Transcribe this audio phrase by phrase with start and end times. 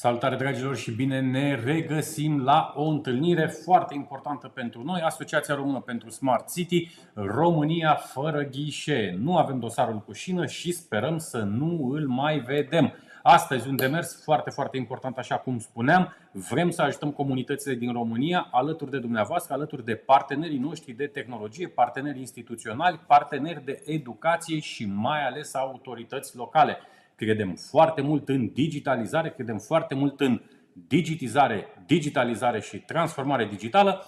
[0.00, 5.80] Salutare dragilor și bine ne regăsim la o întâlnire foarte importantă pentru noi, Asociația Română
[5.80, 9.16] pentru Smart City, România fără ghișe.
[9.20, 12.92] Nu avem dosarul cu șină și sperăm să nu îl mai vedem.
[13.22, 16.14] Astăzi un demers foarte, foarte important, așa cum spuneam.
[16.32, 21.68] Vrem să ajutăm comunitățile din România alături de dumneavoastră, alături de partenerii noștri de tehnologie,
[21.68, 26.76] parteneri instituționali, parteneri de educație și mai ales autorități locale.
[27.18, 30.40] Credem foarte mult în digitalizare, credem foarte mult în
[30.72, 34.06] digitizare, digitalizare și transformare digitală,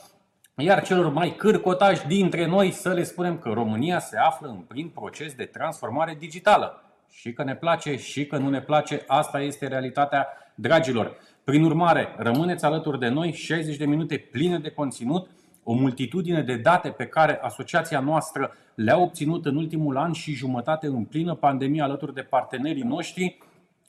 [0.56, 4.88] iar celor mai cârcotași dintre noi să le spunem că România se află în plin
[4.88, 6.82] proces de transformare digitală.
[7.08, 11.16] Și că ne place și că nu ne place, asta este realitatea dragilor.
[11.44, 15.30] Prin urmare, rămâneți alături de noi 60 de minute pline de conținut,
[15.70, 20.86] o multitudine de date pe care asociația noastră le-a obținut în ultimul an și jumătate
[20.86, 23.38] în plină pandemie alături de partenerii noștri.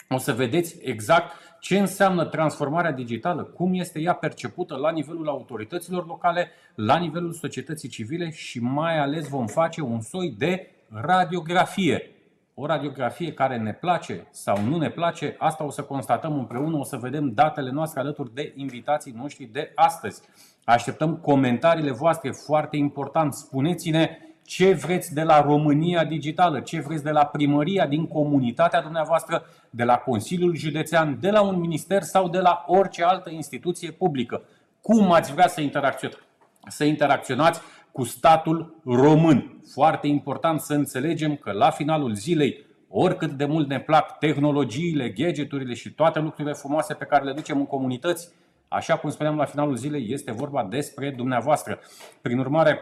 [0.09, 6.07] O să vedeți exact ce înseamnă transformarea digitală, cum este ea percepută la nivelul autorităților
[6.07, 12.11] locale, la nivelul societății civile și mai ales vom face un soi de radiografie
[12.53, 16.83] o radiografie care ne place sau nu ne place, asta o să constatăm împreună, o
[16.83, 20.21] să vedem datele noastre alături de invitații noștri de astăzi.
[20.63, 23.33] Așteptăm comentariile voastre, foarte important.
[23.33, 29.45] Spuneți-ne ce vreți de la România Digitală, ce vreți de la primăria din comunitatea dumneavoastră,
[29.69, 34.41] de la Consiliul Județean, de la un minister sau de la orice altă instituție publică.
[34.81, 36.19] Cum ați vrea să interacționați?
[36.67, 37.61] Să interacționați
[37.91, 39.61] cu statul român.
[39.73, 45.73] Foarte important să înțelegem că la finalul zilei, oricât de mult ne plac tehnologiile, gadgeturile
[45.73, 48.29] și toate lucrurile frumoase pe care le ducem în comunități,
[48.73, 51.79] așa cum spuneam la finalul zilei, este vorba despre dumneavoastră.
[52.21, 52.79] Prin urmare,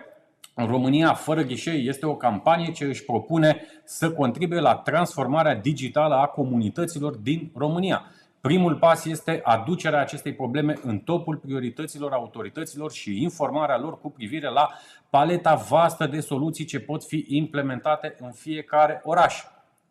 [0.55, 6.25] România fără ghișei este o campanie ce își propune să contribuie la transformarea digitală a
[6.25, 8.05] comunităților din România.
[8.41, 14.49] Primul pas este aducerea acestei probleme în topul priorităților autorităților și informarea lor cu privire
[14.49, 14.69] la
[15.09, 19.43] paleta vastă de soluții ce pot fi implementate în fiecare oraș.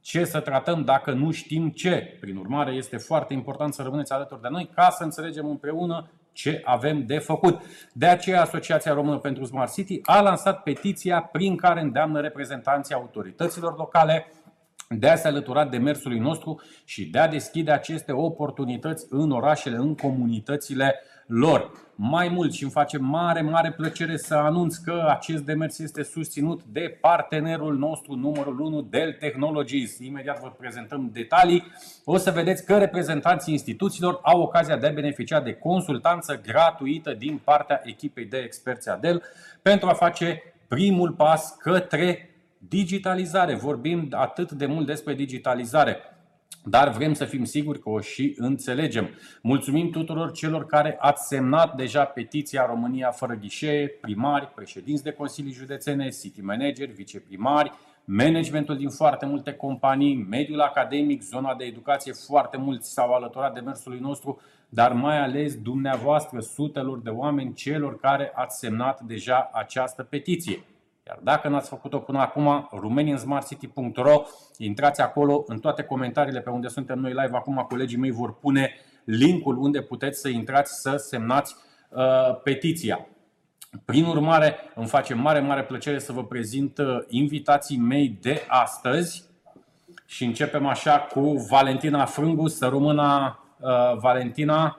[0.09, 2.17] Ce să tratăm dacă nu știm ce?
[2.21, 6.61] Prin urmare, este foarte important să rămâneți alături de noi ca să înțelegem împreună ce
[6.65, 7.61] avem de făcut.
[7.93, 13.77] De aceea, Asociația Română pentru Smart City a lansat petiția prin care îndeamnă reprezentanții autorităților
[13.77, 14.33] locale,
[14.89, 19.95] de a se alătura demersului nostru și de a deschide aceste oportunități în orașele, în
[19.95, 20.95] comunitățile
[21.29, 21.71] lor.
[21.95, 26.63] Mai mult și îmi face mare, mare plăcere să anunț că acest demers este susținut
[26.65, 29.99] de partenerul nostru numărul 1, Dell Technologies.
[29.99, 31.65] Imediat vă prezentăm detalii.
[32.05, 37.41] O să vedeți că reprezentanții instituțiilor au ocazia de a beneficia de consultanță gratuită din
[37.45, 39.23] partea echipei de experți a Dell
[39.63, 43.55] pentru a face primul pas către digitalizare.
[43.55, 45.97] Vorbim atât de mult despre digitalizare,
[46.65, 49.09] dar vrem să fim siguri că o și înțelegem.
[49.43, 55.53] Mulțumim tuturor celor care ați semnat deja petiția România fără ghișee, primari, președinți de consilii
[55.53, 57.73] județene, city manageri, viceprimari,
[58.05, 63.99] managementul din foarte multe companii, mediul academic, zona de educație, foarte mulți s-au alăturat demersului
[63.99, 70.65] nostru, dar mai ales dumneavoastră, sutelor de oameni, celor care ați semnat deja această petiție.
[71.09, 74.23] Iar dacă n-ați făcut-o până acum, romaniansmartcity.ro,
[74.57, 77.37] intrați acolo în toate comentariile pe unde suntem noi live.
[77.37, 78.75] Acum colegii mei vor pune
[79.05, 81.55] linkul unde puteți să intrați să semnați
[81.89, 83.07] uh, petiția.
[83.85, 89.25] Prin urmare, îmi face mare, mare plăcere să vă prezint uh, invitații mei de astăzi
[90.07, 91.21] și începem așa cu
[91.51, 94.79] Valentina Frângu, să rămână uh, Valentina,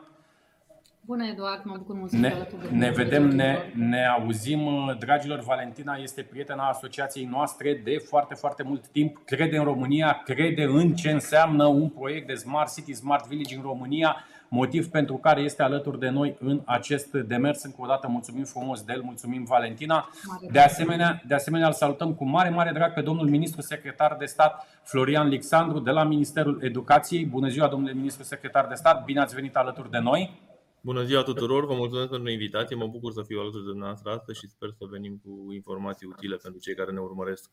[1.09, 2.33] Bună, Eduard, mă bucur mult să ne,
[2.71, 4.59] ne vedem, ne, ne auzim.
[4.99, 9.21] Dragilor, Valentina este prietena asociației noastre de foarte, foarte mult timp.
[9.25, 13.61] Crede în România, crede în ce înseamnă un proiect de Smart City, Smart Village în
[13.61, 14.15] România,
[14.47, 17.63] motiv pentru care este alături de noi în acest demers.
[17.63, 20.09] Încă o dată mulțumim frumos de el, mulțumim Valentina.
[20.51, 24.25] De asemenea, de asemenea îl salutăm cu mare, mare drag pe domnul ministru secretar de
[24.25, 27.25] stat Florian Lixandru de la Ministerul Educației.
[27.25, 30.47] Bună ziua, domnule ministru secretar de stat, bine ați venit alături de noi.
[30.81, 34.39] Bună ziua tuturor, vă mulțumesc pentru invitație, mă bucur să fiu alături de dumneavoastră astăzi
[34.39, 37.49] și sper să venim cu informații utile pentru cei care ne urmăresc.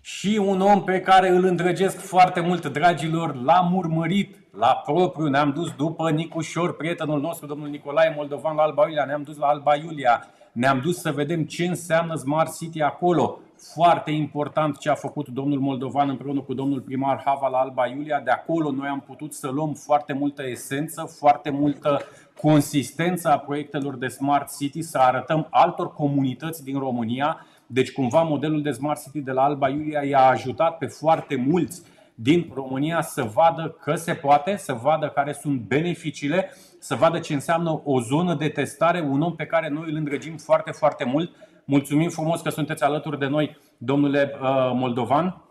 [0.00, 5.52] și un om pe care îl îndrăgesc foarte mult, dragilor, l-am urmărit la propriu, ne-am
[5.52, 9.76] dus după Nicușor, prietenul nostru, domnul Nicolae Moldovan la Alba Iulia, ne-am dus la Alba
[9.76, 13.40] Iulia, ne-am dus să vedem ce înseamnă Smart City acolo.
[13.70, 18.20] Foarte important ce a făcut domnul Moldovan împreună cu domnul primar Hava la Alba Iulia.
[18.20, 22.00] De acolo noi am putut să luăm foarte multă esență, foarte multă
[22.40, 27.46] consistență a proiectelor de Smart City, să arătăm altor comunități din România.
[27.66, 31.82] Deci cumva modelul de Smart City de la Alba Iulia i-a ajutat pe foarte mulți
[32.14, 37.34] din România să vadă că se poate, să vadă care sunt beneficiile, să vadă ce
[37.34, 41.30] înseamnă o zonă de testare, un om pe care noi îl îndrăgim foarte, foarte mult.
[41.64, 45.44] Mulțumim frumos că sunteți alături de noi, domnule uh, Moldovan.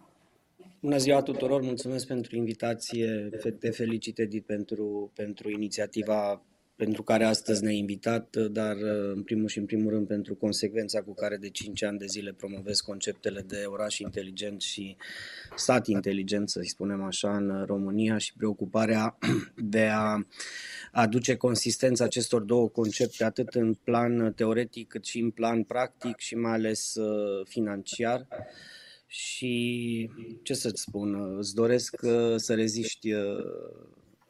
[0.82, 3.30] Bună ziua tuturor, mulțumesc pentru invitație,
[3.60, 6.42] te felicit Edith pentru, pentru inițiativa
[6.82, 8.76] pentru care astăzi ne-ai invitat, dar
[9.14, 12.34] în primul și în primul rând pentru consecvența cu care de 5 ani de zile
[12.34, 14.96] promovez conceptele de oraș inteligent și
[15.56, 19.18] sat inteligent, să spunem așa, în România și preocuparea
[19.76, 20.26] de a
[20.92, 26.36] aduce consistența acestor două concepte atât în plan teoretic cât și în plan practic și
[26.36, 28.28] mai ales uh, financiar.
[29.08, 30.10] Și
[30.44, 33.22] ce să-ți spun, îți doresc uh, să reziști uh,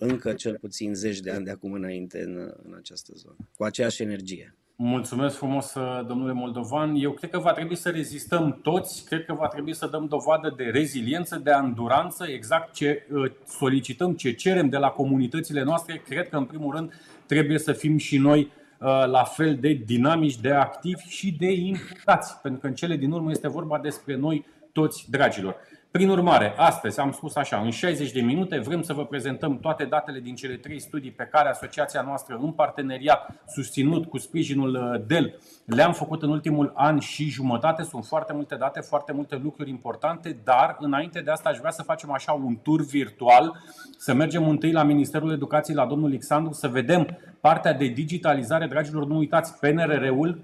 [0.04, 4.02] încă cel puțin zeci de ani de acum înainte în, în această zonă, cu aceeași
[4.02, 4.56] energie.
[4.76, 5.74] Mulțumesc frumos,
[6.08, 6.96] domnule Moldovan.
[6.96, 10.54] Eu cred că va trebui să rezistăm toți, cred că va trebui să dăm dovadă
[10.58, 16.02] de reziliență, de anduranță, exact ce uh, solicităm, ce cerem de la comunitățile noastre.
[16.06, 16.94] Cred că, în primul rând,
[17.26, 22.42] trebuie să fim și noi uh, la fel de dinamici, de activi și de implicați,
[22.42, 25.56] pentru că în cele din urmă este vorba despre noi toți, dragilor.
[25.92, 29.86] Prin urmare, astăzi am spus așa, în 60 de minute vrem să vă prezentăm toate
[29.86, 35.02] datele din cele trei studii pe care asociația noastră în parteneriat susținut cu sprijinul uh,
[35.08, 37.84] DEL le-am făcut în ultimul an și jumătate.
[37.84, 41.84] Sunt foarte multe date, foarte multe lucruri importante, dar înainte de asta aș vrea să
[41.84, 43.64] facem așa un tur virtual,
[43.98, 47.08] să mergem întâi la Ministerul Educației, la domnul Alexandru, să vedem
[47.42, 48.66] partea de digitalizare.
[48.66, 50.42] Dragilor, nu uitați, PNRR-ul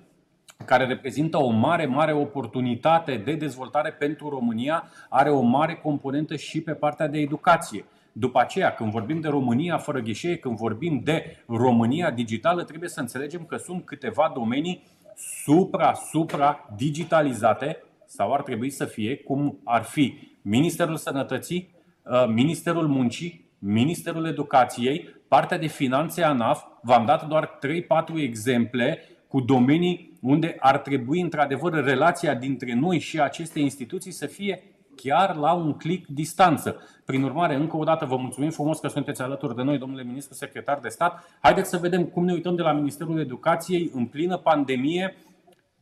[0.65, 6.61] care reprezintă o mare, mare oportunitate de dezvoltare pentru România, are o mare componentă și
[6.61, 7.85] pe partea de educație.
[8.11, 12.99] După aceea, când vorbim de România fără ghișee, când vorbim de România digitală, trebuie să
[12.99, 14.83] înțelegem că sunt câteva domenii
[15.43, 21.69] supra-supra digitalizate sau ar trebui să fie cum ar fi Ministerul Sănătății,
[22.03, 26.63] uh, Ministerul Muncii, Ministerul Educației, partea de finanțe ANAF.
[26.81, 33.21] V-am dat doar 3-4 exemple cu domenii unde ar trebui într-adevăr relația dintre noi și
[33.21, 34.61] aceste instituții să fie
[34.95, 36.81] chiar la un clic distanță.
[37.05, 40.33] Prin urmare, încă o dată vă mulțumim frumos că sunteți alături de noi, domnule ministru
[40.33, 41.23] secretar de stat.
[41.41, 45.15] Haideți să vedem cum ne uităm de la Ministerul Educației în plină pandemie.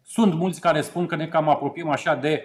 [0.04, 2.44] Sunt mulți care spun că ne cam apropiem așa de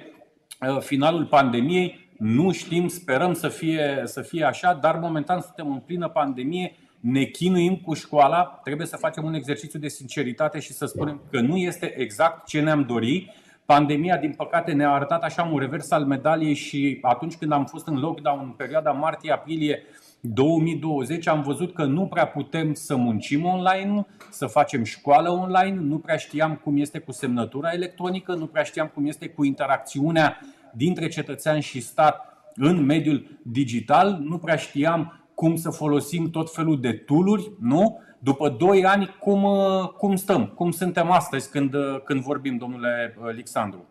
[0.60, 2.08] uh, finalul pandemiei.
[2.18, 7.24] Nu știm, sperăm să fie, să fie așa, dar momentan suntem în plină pandemie ne
[7.24, 11.56] chinuim cu școala, trebuie să facem un exercițiu de sinceritate și să spunem că nu
[11.56, 13.34] este exact ce ne-am dori.
[13.64, 17.86] Pandemia, din păcate, ne-a arătat așa un revers al medaliei și atunci când am fost
[17.86, 19.82] în lockdown, în perioada martie-aprilie
[20.20, 25.98] 2020, am văzut că nu prea putem să muncim online, să facem școală online, nu
[25.98, 30.40] prea știam cum este cu semnătura electronică, nu prea știam cum este cu interacțiunea
[30.72, 36.80] dintre cetățean și stat în mediul digital, nu prea știam cum să folosim tot felul
[36.80, 38.00] de tooluri, nu?
[38.18, 40.46] După 2 ani, cum, uh, cum stăm?
[40.46, 43.84] Cum suntem astăzi când, uh, când vorbim, domnule uh, Alexandru?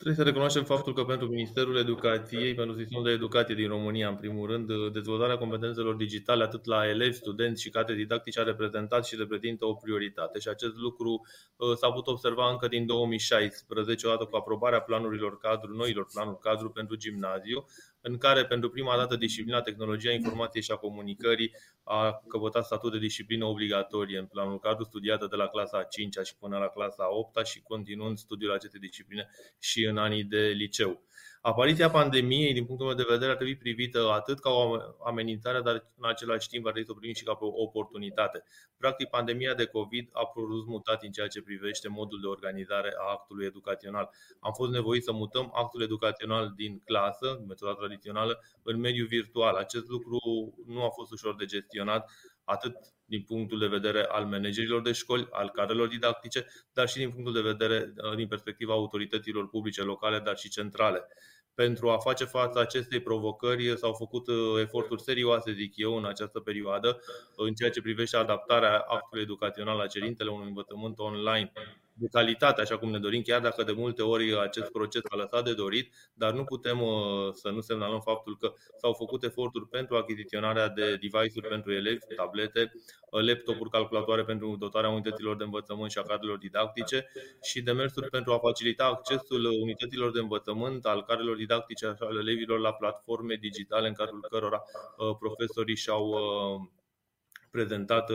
[0.00, 4.14] Trebuie să recunoaștem faptul că pentru Ministerul Educației, pentru sistemul de educație din România, în
[4.16, 9.16] primul rând, dezvoltarea competențelor digitale atât la elevi, studenți și cadre didactice a reprezentat și
[9.16, 10.38] reprezintă o prioritate.
[10.38, 11.26] Și acest lucru
[11.76, 16.96] s-a putut observa încă din 2016, odată cu aprobarea planurilor cadru, noilor planuri cadru pentru
[16.96, 17.66] gimnaziu,
[18.00, 21.52] în care pentru prima dată disciplina tehnologia informației și a comunicării
[21.92, 26.16] a căpătat statut de disciplină obligatorie în planul cadru studiată de la clasa a 5
[26.24, 29.28] și până la clasa a 8 și continuând studiul acestei discipline
[29.58, 31.02] și în anii de liceu.
[31.42, 35.90] Apariția pandemiei, din punctul meu de vedere, ar trebui privită atât ca o amenințare, dar
[35.96, 38.44] în același timp ar trebui să o primim și ca o oportunitate.
[38.76, 43.10] Practic, pandemia de COVID a produs mutat în ceea ce privește modul de organizare a
[43.10, 44.10] actului educațional.
[44.40, 49.54] Am fost nevoiți să mutăm actul educațional din clasă, metoda tradițională, în mediul virtual.
[49.54, 50.18] Acest lucru
[50.66, 52.10] nu a fost ușor de gestionat,
[52.50, 57.10] atât din punctul de vedere al managerilor de școli, al cadrelor didactice, dar și din
[57.10, 61.06] punctul de vedere, uh, din perspectiva autorităților publice locale, dar și centrale.
[61.54, 66.40] Pentru a face față acestei provocări s-au făcut uh, eforturi serioase, zic eu, în această
[66.40, 67.00] perioadă,
[67.36, 71.52] în ceea ce privește adaptarea actului educațional la cerintele unui învățământ online
[72.00, 75.44] de calitate, așa cum ne dorim, chiar dacă de multe ori acest proces a lăsat
[75.44, 79.96] de dorit, dar nu putem uh, să nu semnalăm faptul că s-au făcut eforturi pentru
[79.96, 82.72] achiziționarea de device-uri pentru elevi, tablete,
[83.10, 87.06] uh, laptopuri, calculatoare pentru dotarea unităților de învățământ și a cadrelor didactice
[87.42, 92.72] și demersuri pentru a facilita accesul unităților de învățământ al cadrelor didactice ale elevilor la
[92.72, 96.14] platforme digitale în cadrul cărora uh, profesorii și-au
[97.50, 98.10] prezentat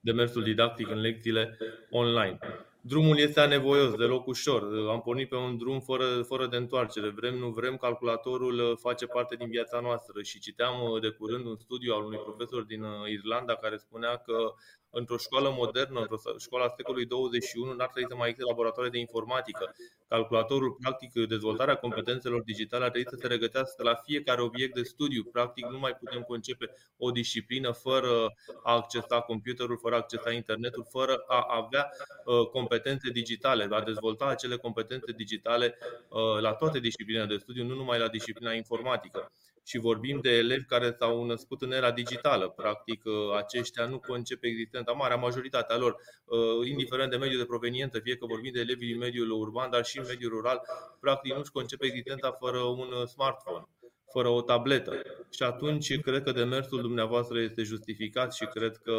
[0.00, 1.58] demersul didactic în lecțiile
[1.90, 2.38] online.
[2.82, 4.88] Drumul este anevoios, deloc ușor.
[4.88, 7.08] Am pornit pe un drum fără, fără de întoarcere.
[7.08, 10.22] Vrem, nu vrem, calculatorul face parte din viața noastră.
[10.22, 14.54] Și citeam de curând un studiu al unui profesor din Irlanda care spunea că
[14.90, 18.98] într-o școală modernă, într-o școală a secolului 21, n-ar trebui să mai existe laboratoare de
[18.98, 19.74] informatică.
[20.08, 25.22] Calculatorul, practic, dezvoltarea competențelor digitale ar trebui să se regătească la fiecare obiect de studiu.
[25.32, 30.86] Practic, nu mai putem concepe o disciplină fără a accesa computerul, fără a accesa internetul,
[30.90, 31.90] fără a avea
[32.24, 35.78] uh, competențe digitale, a dezvolta acele competențe digitale
[36.08, 39.30] uh, la toate disciplinele de studiu, nu numai la disciplina informatică
[39.70, 42.48] și vorbim de elevi care s-au născut în era digitală.
[42.48, 47.98] Practic, uh, aceștia nu concep existența, marea majoritatea lor, uh, indiferent de mediul de proveniență,
[47.98, 50.60] fie că vorbim de elevi din mediul urban, dar și în mediul rural,
[51.00, 53.64] practic nu-și concep existența fără un smartphone
[54.12, 55.02] fără o tabletă.
[55.30, 58.96] Și atunci cred că demersul dumneavoastră este justificat și cred că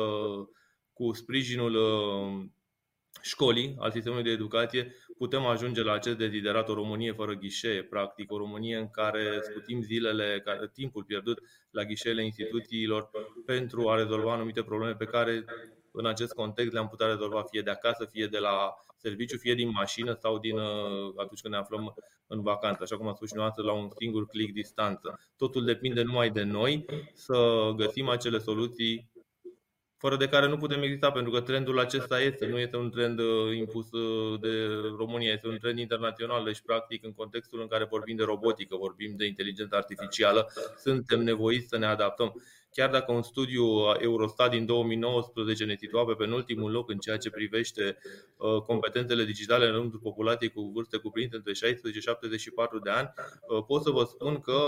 [0.94, 2.46] cu sprijinul uh,
[3.22, 8.32] școlii, al sistemului de educație, putem ajunge la acest deziderat, o Românie fără ghișee, practic,
[8.32, 11.42] o Românie în care scutim zilele, timpul pierdut
[11.72, 13.10] la ghișeele instituțiilor
[13.46, 15.46] pentru a rezolva anumite probleme pe care
[15.92, 19.70] în acest context le-am putea rezolva fie de acasă, fie de la serviciu, fie din
[19.70, 21.96] mașină sau din uh, atunci când ne aflăm
[22.28, 25.20] în vacanță, așa cum am spus și noastră, la un singur click distanță.
[25.38, 29.11] Totul depinde numai de noi să găsim acele soluții
[30.02, 33.20] fără de care nu putem exista, pentru că trendul acesta este, nu este un trend
[33.20, 34.50] uh, impus uh, de
[34.98, 39.14] România, este un trend internațional, deci practic în contextul în care vorbim de robotică, vorbim
[39.18, 42.42] de inteligență artificială, suntem nevoiți să ne adaptăm.
[42.72, 43.64] Chiar dacă un studiu
[44.00, 47.98] Eurostat din 2019 ne situa pe penultimul loc în ceea ce privește
[48.38, 53.14] uh, competențele digitale în rândul populației cu vârste cuprinse între 16 și 74 de ani,
[53.68, 54.60] pot să vă spun că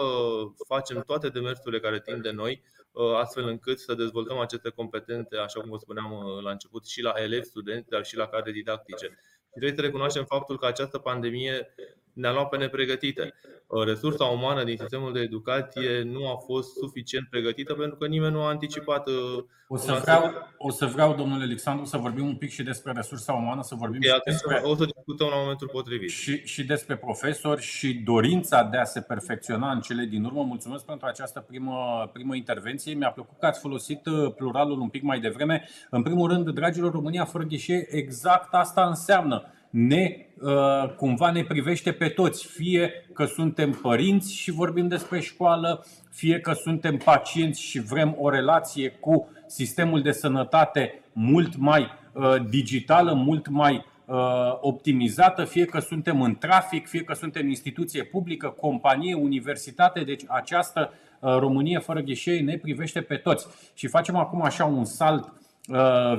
[0.68, 5.60] facem toate demersurile care tind de noi Uh, astfel încât să dezvoltăm aceste competențe, așa
[5.60, 9.06] cum vă spuneam uh, la început, și la elevi, studenți, dar și la cadre didactice.
[9.06, 11.74] Și trebuie să recunoaștem faptul că această pandemie
[12.14, 13.34] ne-a luat pe nepregătite.
[13.68, 18.34] Uh, resursa umană din sistemul de educație nu a fost suficient pregătită pentru că nimeni
[18.34, 19.08] nu a anticipat.
[19.08, 22.92] Uh, o să vreau, o să vreau domnule Alexandru, să vorbim un pic și despre
[22.92, 26.10] resursa umană, să vorbim okay, și despre, o să discutăm la momentul potrivit.
[26.10, 30.44] Și, și despre profesori și dorința de a se perfecționa în cele din urmă.
[30.44, 32.94] Mulțumesc pentru această primă, primă intervenție.
[32.94, 35.68] Mi-a plăcut că ați folosit uh, pluralul un pic mai devreme.
[35.90, 41.92] În primul rând, dragilor, România fără ghișe, exact asta înseamnă ne, uh, cumva ne privește
[41.92, 47.80] pe toți, fie că suntem părinți și vorbim despre școală, fie că suntem pacienți și
[47.80, 54.18] vrem o relație cu sistemul de sănătate mult mai uh, digitală, mult mai uh,
[54.62, 60.94] optimizată, fie că suntem în trafic, fie că suntem instituție publică, companie, universitate, deci această
[61.20, 63.48] Românie fără ghișei ne privește pe toți.
[63.74, 65.34] Și facem acum așa un salt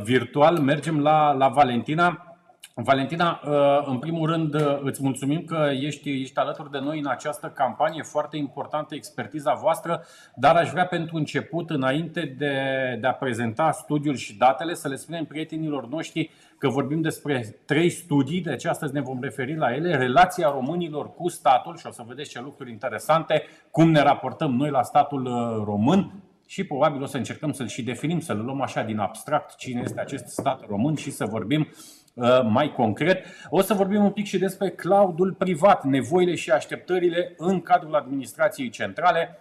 [0.03, 2.34] virtual, mergem la, la Valentina
[2.77, 7.07] Valentina, uh, în primul rând uh, îți mulțumim că ești, ești alături de noi în
[7.07, 10.05] această campanie foarte importantă, expertiza voastră,
[10.35, 12.55] dar aș vrea pentru început, înainte de,
[13.01, 17.91] de a prezenta studiul și datele, să le spunem prietenilor noștri că vorbim despre trei
[17.91, 22.05] studii, deci astăzi ne vom referi la ele, relația românilor cu statul și o să
[22.07, 26.13] vedeți ce lucruri interesante, cum ne raportăm noi la statul uh, român,
[26.47, 30.01] și probabil o să încercăm să-l și definim, să-l luăm așa din abstract cine este
[30.01, 32.04] acest stat român și să vorbim Uh,
[32.43, 33.27] mai concret.
[33.49, 38.69] O să vorbim un pic și despre cloudul privat, nevoile și așteptările în cadrul administrației
[38.69, 39.39] centrale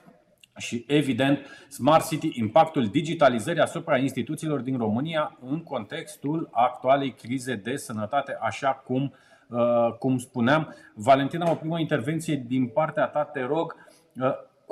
[0.57, 1.39] și, evident,
[1.69, 8.71] Smart City, impactul digitalizării asupra instituțiilor din România în contextul actualei crize de sănătate, așa
[8.85, 9.13] cum,
[9.49, 10.75] uh, cum spuneam.
[10.93, 13.75] Valentina, o primă intervenție din partea ta, te rog.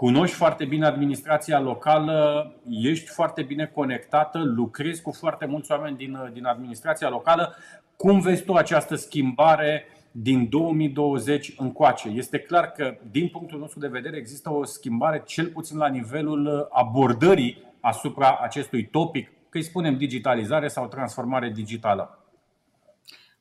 [0.01, 5.97] Uh, cunoști foarte bine administrația locală, ești foarte bine conectată, lucrezi cu foarte mulți oameni
[5.97, 7.55] din, din administrația locală.
[7.95, 12.09] Cum vezi tu această schimbare din 2020 încoace?
[12.09, 16.67] Este clar că, din punctul nostru de vedere, există o schimbare, cel puțin la nivelul
[16.71, 22.21] abordării asupra acestui topic, că îi spunem digitalizare sau transformare digitală.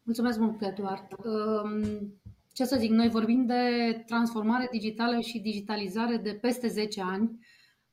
[0.02, 1.06] Mulțumesc mult, Eduard.
[2.52, 3.62] Ce să zic, noi vorbim de
[4.06, 7.38] transformare digitală și digitalizare de peste 10 ani.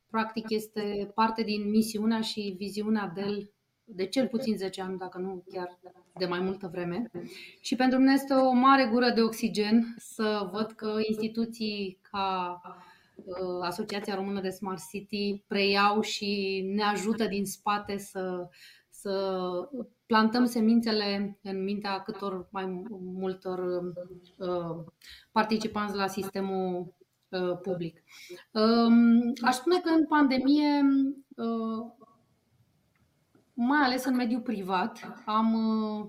[0.09, 3.51] Practic este parte din misiunea și viziunea Dell
[3.83, 5.79] de cel puțin 10 ani, dacă nu chiar
[6.17, 7.11] de mai multă vreme.
[7.61, 12.61] Și pentru mine este o mare gură de oxigen să văd că instituții ca
[13.15, 18.49] uh, Asociația Română de Smart City preiau și ne ajută din spate să,
[18.89, 19.49] să
[20.07, 23.83] plantăm semințele în mintea câtor mai multor
[24.37, 24.83] uh,
[25.31, 26.93] participanți la sistemul
[27.29, 28.03] uh, public.
[28.51, 30.83] Um, aș spune că în pandemie
[33.59, 36.07] mai ales în mediul privat, am, uh,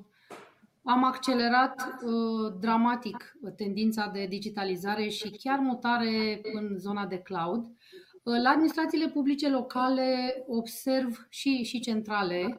[0.82, 7.64] am accelerat uh, dramatic tendința de digitalizare și chiar mutare în zona de cloud.
[7.64, 12.56] Uh, la administrațiile publice locale observ și, și centrale,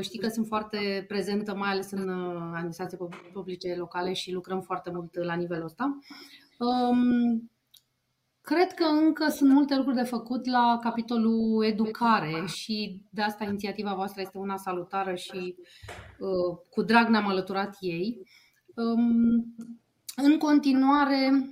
[0.00, 2.08] știi că sunt foarte prezentă, mai ales în
[2.54, 2.98] administrații
[3.32, 5.98] publice locale și lucrăm foarte mult la nivelul ăsta.
[6.58, 7.48] Um,
[8.44, 13.94] Cred că încă sunt multe lucruri de făcut la capitolul educare și de asta inițiativa
[13.94, 15.56] voastră este una salutară și
[16.18, 18.26] uh, cu drag ne-am alăturat ei.
[18.74, 19.54] Um,
[20.16, 21.48] în continuare,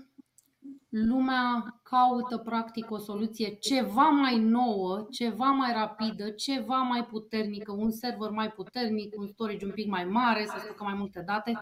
[0.92, 7.90] lumea caută practic o soluție ceva mai nouă, ceva mai rapidă, ceva mai puternică, un
[7.90, 11.59] server mai puternic, un storage un pic mai mare, să stocă mai multe date,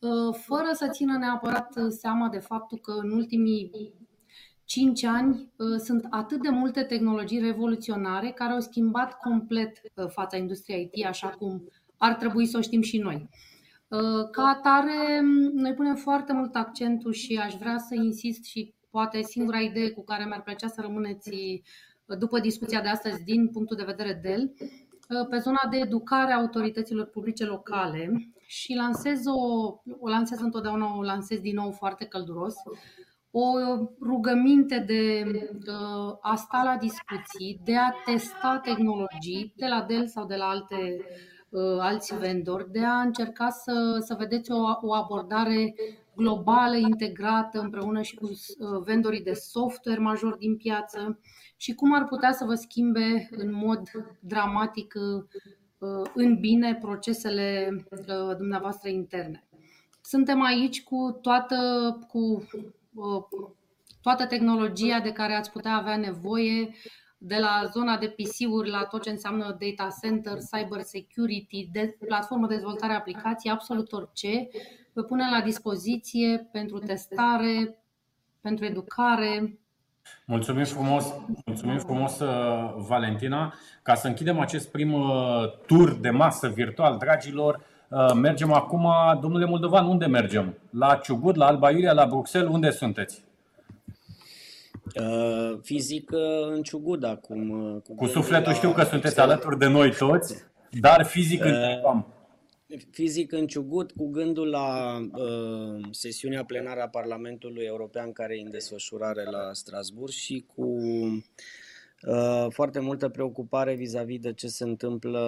[0.00, 3.70] uh, fără să țină neapărat seama de faptul că în ultimii
[4.64, 10.36] 5 ani uh, sunt atât de multe tehnologii revoluționare care au schimbat complet uh, fața
[10.36, 13.28] industriei IT așa cum ar trebui să o știm și noi.
[13.88, 15.20] Uh, ca atare,
[15.52, 20.04] noi punem foarte mult accentul și aș vrea să insist și poate singura idee cu
[20.04, 21.62] care mi-ar plăcea să rămâneți
[22.18, 24.52] după discuția de astăzi din punctul de vedere DEL,
[25.30, 29.66] pe zona de educare a autorităților publice locale și lansez o,
[30.00, 32.54] o lansez întotdeauna, o lansez din nou foarte călduros
[33.30, 33.58] o
[34.00, 35.24] rugăminte de
[35.66, 40.44] uh, a sta la discuții, de a testa tehnologii de la Dell sau de la
[40.44, 41.35] alte uh,
[41.80, 45.74] alți vendori, de a încerca să, să vedeți o, o abordare
[46.16, 51.20] globală, integrată împreună și cu uh, vendorii de software major din piață
[51.56, 53.80] și cum ar putea să vă schimbe în mod
[54.20, 54.94] dramatic
[56.14, 57.76] în bine procesele
[58.36, 59.46] dumneavoastră interne.
[60.00, 61.56] Suntem aici cu toată
[62.08, 62.46] cu
[64.02, 66.74] toată tehnologia de care ați putea avea nevoie,
[67.18, 72.46] de la zona de PC-uri la tot ce înseamnă data center, cyber security, de platformă
[72.46, 74.48] de dezvoltare a aplicații, absolut orice,
[74.92, 77.78] vă pune la dispoziție pentru testare,
[78.40, 79.58] pentru educare.
[80.26, 81.14] Mulțumim frumos,
[81.46, 83.54] mulțumim frumos uh, Valentina.
[83.82, 85.10] Ca să închidem acest prim uh,
[85.66, 88.88] tur de masă virtual, dragilor, Uh, mergem acum,
[89.20, 90.58] domnule Moldovan, unde mergem?
[90.70, 93.24] La Ciugut, la Alba Iulia, la Bruxelles, unde sunteți?
[94.94, 96.20] Uh, fizic uh,
[96.54, 97.48] în Ciugud acum.
[97.84, 99.30] Cu, cu sufletul știu că sunteți Bruxelles.
[99.30, 100.44] alături de noi toți,
[100.80, 102.04] dar fizic uh, în
[102.90, 108.50] Fizic în Ciugut, cu gândul la uh, sesiunea plenară a Parlamentului European care e în
[108.50, 110.78] desfășurare la Strasburg și cu
[112.02, 115.20] Uh, foarte multă preocupare vis-a-vis de ce se întâmplă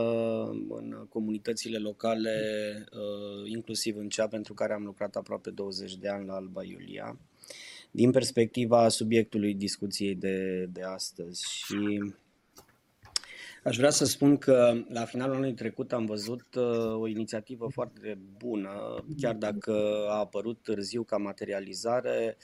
[0.69, 2.35] în comunitățile locale,
[2.93, 7.19] uh, inclusiv în cea pentru care am lucrat aproape 20 de ani la Alba Iulia,
[7.91, 11.45] din perspectiva subiectului discuției de, de astăzi.
[11.47, 12.01] Și
[13.69, 18.19] Aș vrea să spun că la finalul anului trecut am văzut uh, o inițiativă foarte
[18.39, 19.73] bună, chiar dacă
[20.09, 22.37] a apărut târziu ca materializare,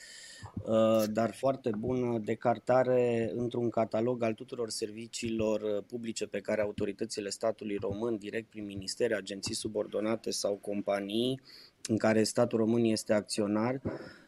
[0.65, 7.29] uh, dar foarte bună, decartare într-un catalog al tuturor serviciilor uh, publice pe care autoritățile
[7.29, 11.41] statului român, direct prin ministere, agenții subordonate sau companii
[11.87, 13.81] în care statul român este acționar,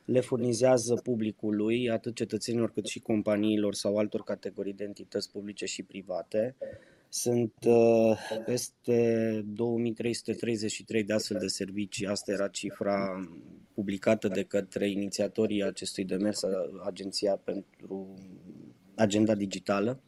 [0.07, 5.83] le furnizează publicului, atât cetățenilor cât și companiilor sau altor categorii de entități publice și
[5.83, 6.55] private.
[7.09, 12.07] Sunt uh, peste 2333 de astfel de servicii.
[12.07, 13.27] Asta era cifra
[13.73, 16.41] publicată de către inițiatorii acestui demers,
[16.85, 18.13] Agenția pentru
[18.95, 20.01] Agenda Digitală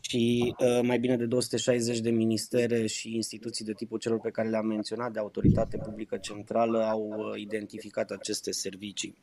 [0.00, 4.48] și uh, mai bine de 260 de ministere și instituții de tipul celor pe care
[4.48, 9.16] le-am menționat, de autoritate publică centrală, au uh, identificat aceste servicii.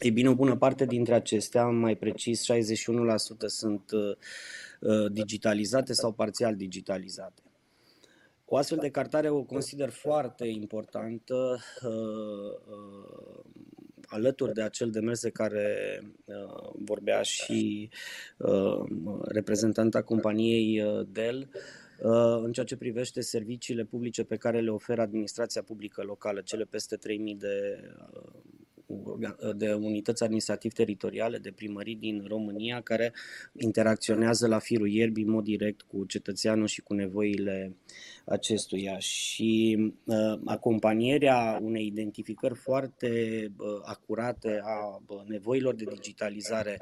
[0.00, 2.54] Ei bine, o bună parte dintre acestea, mai precis 61%
[3.46, 4.16] sunt uh,
[4.80, 7.42] uh, digitalizate sau parțial digitalizate.
[8.44, 11.90] O astfel de cartare o consider foarte importantă uh,
[12.66, 13.44] uh,
[14.10, 17.90] alături de acel demers de care uh, vorbea și
[18.36, 18.82] uh,
[19.28, 21.48] reprezentanta companiei uh, Dell,
[22.02, 26.64] uh, în ceea ce privește serviciile publice pe care le oferă administrația publică locală, cele
[26.64, 27.80] peste 3000 de
[28.12, 28.32] uh,
[29.56, 33.12] de unități administrativ-teritoriale, de primării din România, care
[33.58, 37.76] interacționează la firul ierbii în mod direct cu cetățeanul și cu nevoile
[38.24, 38.98] acestuia.
[38.98, 43.10] Și uh, acompanierea unei identificări foarte
[43.56, 46.80] uh, acurate a uh, nevoilor de digitalizare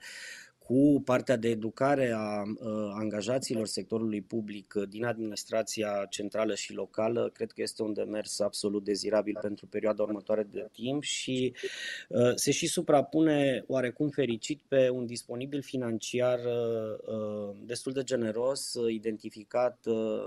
[0.68, 2.42] cu partea de educare a
[2.92, 9.38] angajaților sectorului public din administrația centrală și locală, cred că este un demers absolut dezirabil
[9.40, 11.54] pentru perioada următoare de timp și
[12.35, 16.38] se și suprapune oarecum fericit pe un disponibil financiar
[17.64, 19.78] destul de generos, identificat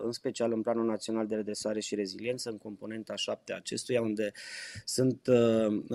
[0.04, 4.32] în special în Planul Național de Redresare și Reziliență, în componenta 7 acestuia, unde
[4.86, 5.22] sunt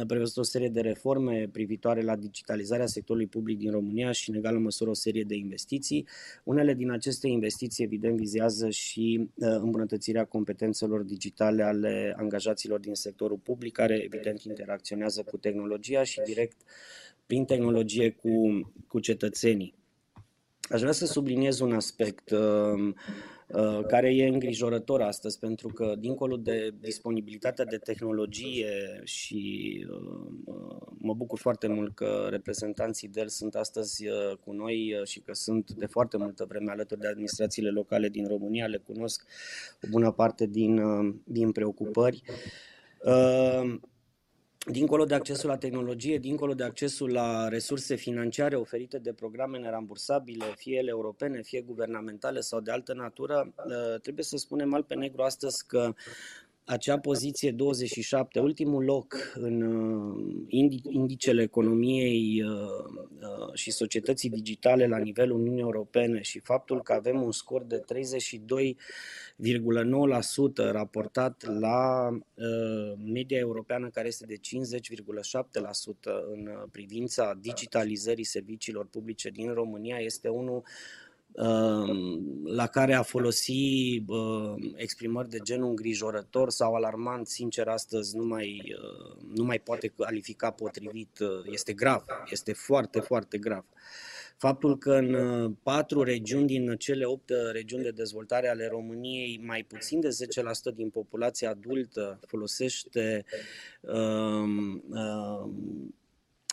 [0.06, 4.58] prevăzute o serie de reforme privitoare la digitalizarea sectorului public din România și în egală
[4.58, 6.06] măsură o serie de investiții.
[6.44, 13.38] Unele din aceste investiții, evident, vizează și uh, îmbunătățirea competențelor digitale ale angajaților din sectorul
[13.38, 16.56] public, care, evident, interacționează cu tehnologia și direct
[17.26, 19.74] prin tehnologie cu, cu cetățenii.
[20.60, 22.30] Aș vrea să subliniez un aspect.
[22.30, 22.38] Uh,
[22.76, 22.92] Uh,
[23.86, 31.14] care e îngrijorător astăzi, pentru că dincolo de disponibilitatea de tehnologie și uh, uh, mă
[31.14, 34.04] bucur foarte mult că reprezentanții DEL sunt astăzi
[34.44, 38.66] cu noi și că sunt de foarte multă vreme alături de administrațiile locale din România,
[38.66, 39.24] le cunosc
[39.82, 40.80] o bună parte din,
[41.24, 42.22] din preocupări
[44.66, 50.44] dincolo de accesul la tehnologie, dincolo de accesul la resurse financiare oferite de programe nerambursabile,
[50.56, 54.94] fie ele europene, fie guvernamentale sau de altă natură, ă, trebuie să spunem alt pe
[54.94, 55.94] negru astăzi că
[56.66, 60.14] acea poziție 27, ultimul loc în uh,
[60.88, 67.22] indicele economiei uh, uh, și societății digitale la nivelul Uniunii Europene și faptul că avem
[67.22, 67.84] un scor de 32,9%
[70.70, 72.08] raportat la
[73.04, 74.40] media europeană care este de 50,7%
[76.32, 80.62] în privința digitalizării serviciilor publice din România este unul
[82.44, 84.02] la care a folosi
[84.74, 88.76] exprimări de genul îngrijorător sau alarmant, sincer, astăzi nu mai,
[89.34, 91.18] nu mai poate califica potrivit.
[91.44, 93.64] Este grav, este foarte, foarte grav.
[94.36, 100.00] Faptul că în patru regiuni din cele opt regiuni de dezvoltare ale României, mai puțin
[100.00, 100.08] de
[100.72, 103.24] 10% din populația adultă folosește
[103.80, 104.44] uh,
[104.88, 105.50] uh,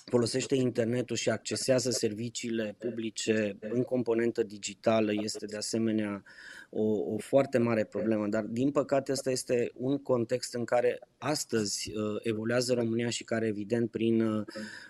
[0.06, 6.24] folosește internetul și accesează serviciile publice în componentă digitală este de asemenea
[6.70, 11.92] o, o foarte mare problemă, dar din păcate ăsta este un context în care astăzi
[11.96, 14.46] uh, evoluează România și care evident prin uh,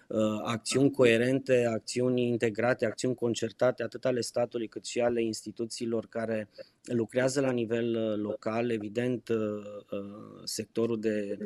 [0.07, 6.49] uh, acțiuni coerente, acțiuni integrate, acțiuni concertate atât ale statului cât și ale instituțiilor care
[6.83, 9.37] lucrează la nivel uh, local, evident uh,
[9.91, 11.37] uh, sectorul de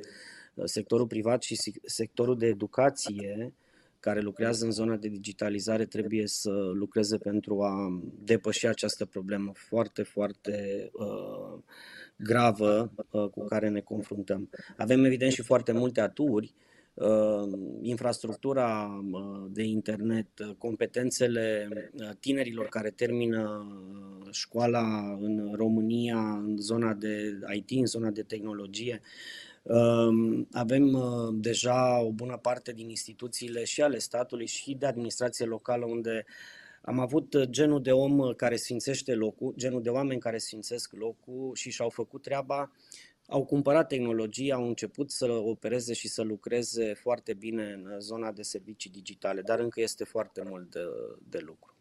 [0.64, 3.54] sectorul privat și sectorul de educație
[4.00, 10.04] care lucrează în zona de digitalizare trebuie să lucreze pentru a depăși această problemă foarte,
[10.04, 11.60] foarte uh,
[12.16, 14.50] gravă uh, cu care ne confruntăm.
[14.78, 16.54] Avem evident și foarte multe aturi,
[16.94, 23.68] uh, infrastructura uh, de internet, competențele uh, tinerilor care termină
[24.32, 29.02] școala în România, în zona de IT, în zona de tehnologie,
[30.52, 35.86] avem uh, deja o bună parte din instituțiile și ale statului și de administrație locală
[35.86, 36.26] unde
[36.82, 40.94] am avut uh, genul de om uh, care sfințește locul, genul de oameni care sfințesc
[40.94, 42.72] locul și și-au făcut treaba,
[43.28, 48.42] au cumpărat tehnologie, au început să opereze și să lucreze foarte bine în zona de
[48.42, 50.80] servicii digitale, dar încă este foarte mult de,
[51.30, 51.77] de lucru.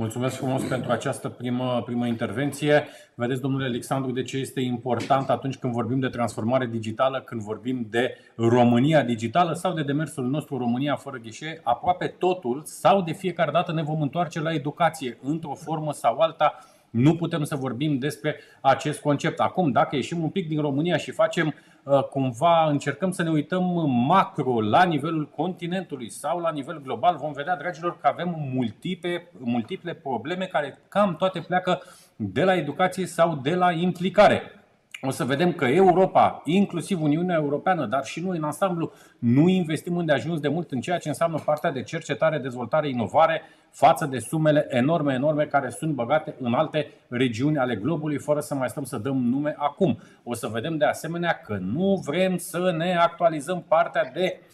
[0.00, 2.88] Mulțumesc frumos pentru această primă, primă intervenție.
[3.14, 7.86] Vedeți, domnule Alexandru, de ce este important atunci când vorbim de transformare digitală, când vorbim
[7.90, 13.50] de România digitală sau de demersul nostru România fără ghișe, aproape totul sau de fiecare
[13.50, 16.58] dată ne vom întoarce la educație într-o formă sau alta.
[16.90, 19.40] Nu putem să vorbim despre acest concept.
[19.40, 23.64] Acum, dacă ieșim un pic din România și facem Uh, cumva încercăm să ne uităm
[24.06, 29.94] macro la nivelul continentului sau la nivel global, vom vedea, dragilor, că avem multiple, multiple
[29.94, 31.82] probleme care cam toate pleacă
[32.16, 34.59] de la educație sau de la implicare.
[35.02, 39.96] O să vedem că Europa, inclusiv Uniunea Europeană, dar și noi în ansamblu, nu investim
[39.96, 44.18] unde ajuns de mult în ceea ce înseamnă partea de cercetare, dezvoltare, inovare, față de
[44.18, 48.84] sumele enorme, enorme care sunt băgate în alte regiuni ale globului, fără să mai stăm
[48.84, 49.98] să dăm nume acum.
[50.24, 54.49] O să vedem de asemenea că nu vrem să ne actualizăm partea de uh,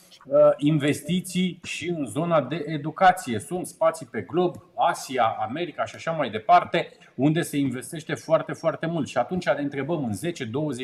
[0.57, 3.39] investiții și în zona de educație.
[3.39, 8.87] Sunt spații pe glob, Asia, America și așa mai departe, unde se investește foarte, foarte
[8.87, 9.09] mult.
[9.09, 10.13] Și atunci ne întrebăm în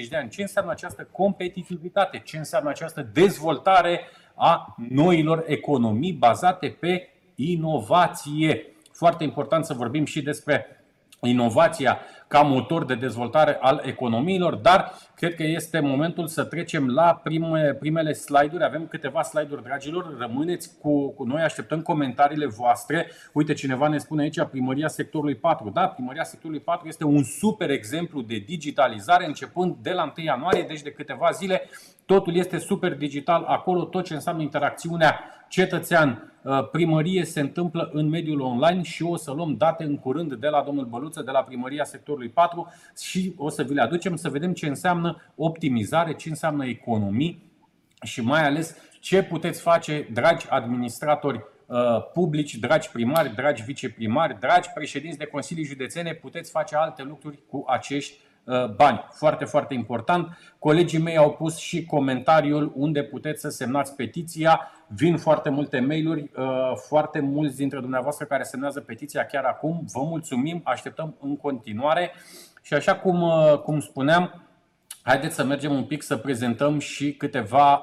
[0.04, 4.00] 10-20 de ani ce înseamnă această competitivitate, ce înseamnă această dezvoltare
[4.34, 8.66] a noilor economii bazate pe inovație.
[8.92, 10.81] Foarte important să vorbim și despre
[11.28, 17.20] inovația ca motor de dezvoltare al economiilor, dar cred că este momentul să trecem la
[17.22, 18.64] prime, primele slide-uri.
[18.64, 23.10] Avem câteva slide-uri, dragilor, rămâneți cu, cu noi, așteptăm comentariile voastre.
[23.32, 25.70] Uite, cineva ne spune aici, primăria sectorului 4.
[25.70, 30.64] Da, primăria sectorului 4 este un super exemplu de digitalizare începând de la 1 ianuarie,
[30.68, 31.62] deci de câteva zile.
[32.06, 36.31] Totul este super digital acolo, tot ce înseamnă interacțiunea cetățean Uh,
[36.72, 40.62] primărie se întâmplă în mediul online și o să luăm date în curând de la
[40.62, 44.52] domnul Băluță, de la primăria sectorului 4 și o să vi le aducem să vedem
[44.52, 47.50] ce înseamnă optimizare, ce înseamnă economii
[48.02, 51.78] și mai ales ce puteți face, dragi administratori uh,
[52.12, 57.64] publici, dragi primari, dragi viceprimari, dragi președinți de consilii județene, puteți face alte lucruri cu
[57.66, 58.31] acești Uh,
[58.76, 59.04] bani.
[59.10, 60.38] Foarte, foarte important.
[60.58, 64.70] Colegii mei au pus și comentariul unde puteți să semnați petiția.
[64.86, 69.84] Vin foarte multe mail-uri, uh, foarte mulți dintre dumneavoastră care semnează petiția chiar acum.
[69.92, 72.12] Vă mulțumim, așteptăm în continuare.
[72.62, 74.42] Și așa cum, uh, cum spuneam,
[75.02, 77.82] haideți să mergem un pic să prezentăm și câteva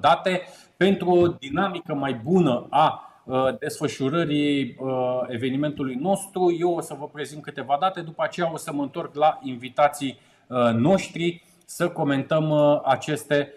[0.00, 0.42] date
[0.76, 3.09] pentru o dinamică mai bună a Uh,
[3.58, 6.56] desfășurării uh, evenimentului nostru.
[6.58, 10.18] Eu o să vă prezint câteva date, după aceea o să mă întorc la invitații
[10.46, 12.52] uh, noștri să comentăm
[12.84, 13.54] aceste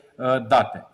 [0.48, 0.88] date.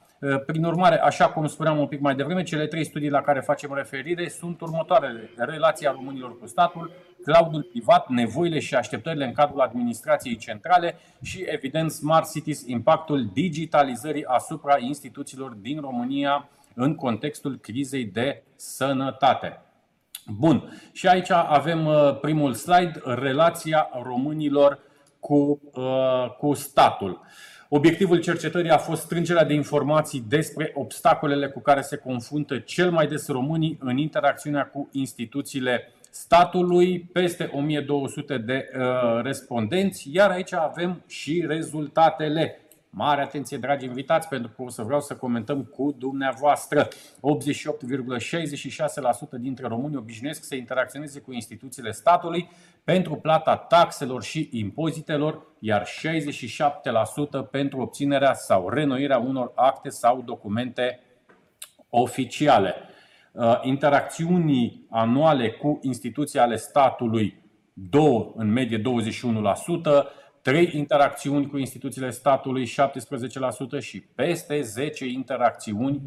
[0.46, 3.74] Prin urmare, așa cum spuneam un pic mai devreme, cele trei studii la care facem
[3.74, 5.30] referire sunt următoarele.
[5.38, 6.92] Relația românilor cu statul,
[7.24, 14.26] cloudul privat, nevoile și așteptările în cadrul administrației centrale și, evident, Smart Cities, impactul digitalizării
[14.26, 16.50] asupra instituțiilor din România
[16.82, 19.62] în contextul crizei de sănătate.
[20.26, 24.80] Bun, și aici avem uh, primul slide, relația românilor
[25.20, 27.22] cu, uh, cu statul.
[27.70, 33.08] Obiectivul cercetării a fost strângerea de informații despre obstacolele cu care se confruntă cel mai
[33.08, 41.04] des românii în interacțiunea cu instituțiile statului, peste 1200 de uh, respondenți, iar aici avem
[41.08, 42.60] și rezultatele.
[42.92, 46.88] Mare atenție, dragi invitați, pentru că o să vreau să comentăm cu dumneavoastră.
[46.88, 46.92] 88,66%
[49.40, 52.50] dintre români obișnuiesc să interacționeze cu instituțiile statului
[52.84, 61.00] pentru plata taxelor și impozitelor, iar 67% pentru obținerea sau renoirea unor acte sau documente
[61.90, 62.76] oficiale.
[63.32, 68.84] Uh, interacțiunii anuale cu instituții ale statului, două în medie 21%,
[70.42, 72.70] 3 interacțiuni cu instituțiile statului 17%
[73.80, 76.02] și peste 10 interacțiuni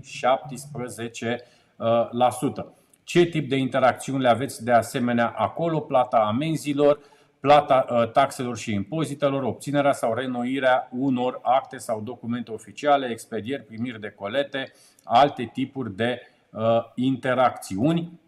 [2.65, 2.67] 17%.
[3.05, 5.81] Ce tip de interacțiuni le aveți de asemenea acolo?
[5.81, 6.99] Plata amenzilor,
[7.41, 14.01] plata uh, taxelor și impozitelor, obținerea sau renoirea unor acte sau documente oficiale, expedieri, primiri
[14.01, 14.73] de colete,
[15.05, 16.61] alte tipuri de uh,
[16.95, 18.21] interacțiuni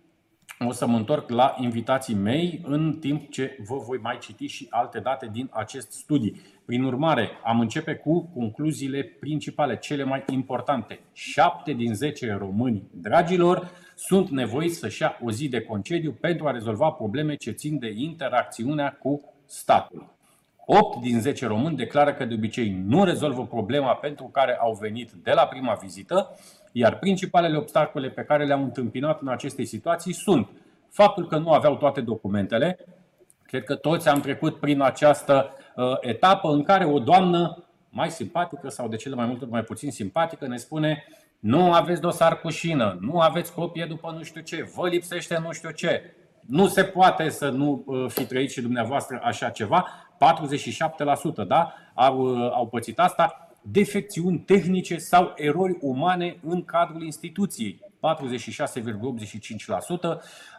[0.58, 4.66] o să mă întorc la invitații mei în timp ce vă voi mai citi și
[4.70, 6.32] alte date din acest studiu.
[6.64, 11.00] Prin urmare, am începe cu concluziile principale, cele mai importante.
[11.12, 16.50] 7 din 10 români, dragilor, sunt nevoiți să-și ia o zi de concediu pentru a
[16.50, 20.12] rezolva probleme ce țin de interacțiunea cu statul.
[20.66, 25.10] 8 din 10 români declară că de obicei nu rezolvă problema pentru care au venit
[25.10, 26.36] de la prima vizită
[26.76, 30.48] iar principalele obstacole pe care le-am întâmpinat în aceste situații sunt
[30.90, 32.78] faptul că nu aveau toate documentele.
[33.42, 38.68] Cred că toți am trecut prin această uh, etapă în care o doamnă mai simpatică
[38.68, 41.04] sau de cele mai multe mai puțin simpatică ne spune
[41.38, 45.52] nu aveți dosar cu șină, nu aveți copie după nu știu ce, vă lipsește nu
[45.52, 46.14] știu ce.
[46.40, 49.86] Nu se poate să nu uh, fi trăit și dumneavoastră așa ceva.
[51.44, 51.74] 47% da?
[51.94, 57.80] au, uh, au pățit asta defecțiuni tehnice sau erori umane în cadrul instituției.
[57.80, 57.86] 46,85%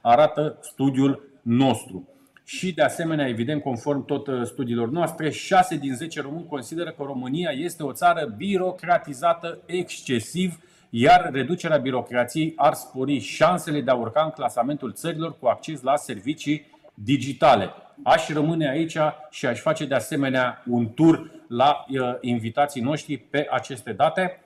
[0.02, 2.10] arată studiul nostru.
[2.44, 7.04] Și de asemenea, evident, conform tot uh, studiilor noastre, 6 din 10 români consideră că
[7.04, 14.24] România este o țară birocratizată excesiv, iar reducerea birocrației ar spori șansele de a urca
[14.24, 17.70] în clasamentul țărilor cu acces la servicii digitale.
[18.04, 18.98] Aș rămâne aici
[19.30, 24.40] și aș face de asemenea un tur la uh, invitații noștri pe aceste date.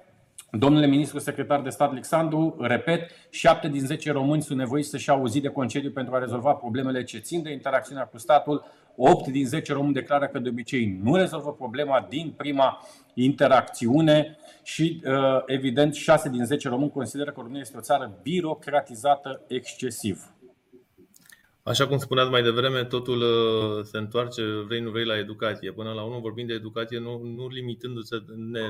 [0.52, 5.22] Domnule ministru secretar de stat Alexandru, repet, 7 din 10 români sunt nevoiți să-și au
[5.22, 8.65] o zi de concediu pentru a rezolva problemele ce țin de interacțiunea cu statul.
[8.95, 15.02] 8 din 10 români declară că de obicei nu rezolvă problema din prima interacțiune și,
[15.06, 15.13] uh,
[15.45, 20.34] evident, 6 din 10 români consideră că România este o țară birocratizată excesiv.
[21.69, 25.71] Așa cum spuneați mai devreme, totul uh, se întoarce, vrei nu vrei, la educație.
[25.71, 28.23] Până la urmă vorbim de educație nu, nu limitându-se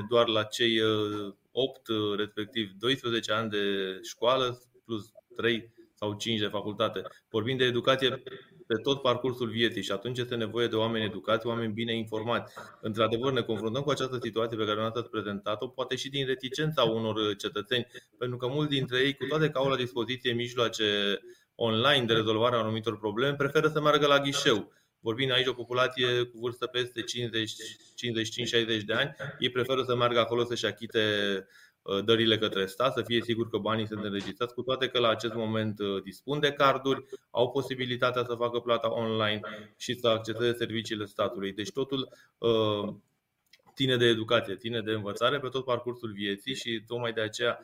[0.08, 0.80] doar la cei
[1.52, 3.58] 8, uh, uh, respectiv 12 ani de
[4.02, 7.02] școală plus 3 sau 5 de facultate.
[7.30, 8.22] Vorbim de educație
[8.66, 12.54] pe tot parcursul vieții și atunci este nevoie de oameni educați, oameni bine informați.
[12.80, 17.36] Într-adevăr, ne confruntăm cu această situație pe care ați prezentat-o, poate și din reticența unor
[17.36, 17.86] cetățeni,
[18.18, 21.20] pentru că mulți dintre ei, cu toate că au la dispoziție mijloace
[21.62, 24.72] online de rezolvare a anumitor probleme, preferă să meargă la ghișeu.
[25.00, 27.00] Vorbim aici o populație cu vârstă peste
[28.80, 31.00] 55-60 de ani, ei preferă să meargă acolo să-și achite
[31.82, 35.08] uh, dările către stat, să fie sigur că banii sunt înregistrați, cu toate că la
[35.08, 39.40] acest moment uh, dispun de carduri, au posibilitatea să facă plata online
[39.76, 41.52] și să acceseze serviciile statului.
[41.52, 42.94] Deci totul uh,
[43.74, 47.58] ține de educație, ține de învățare pe tot parcursul vieții și tocmai de aceea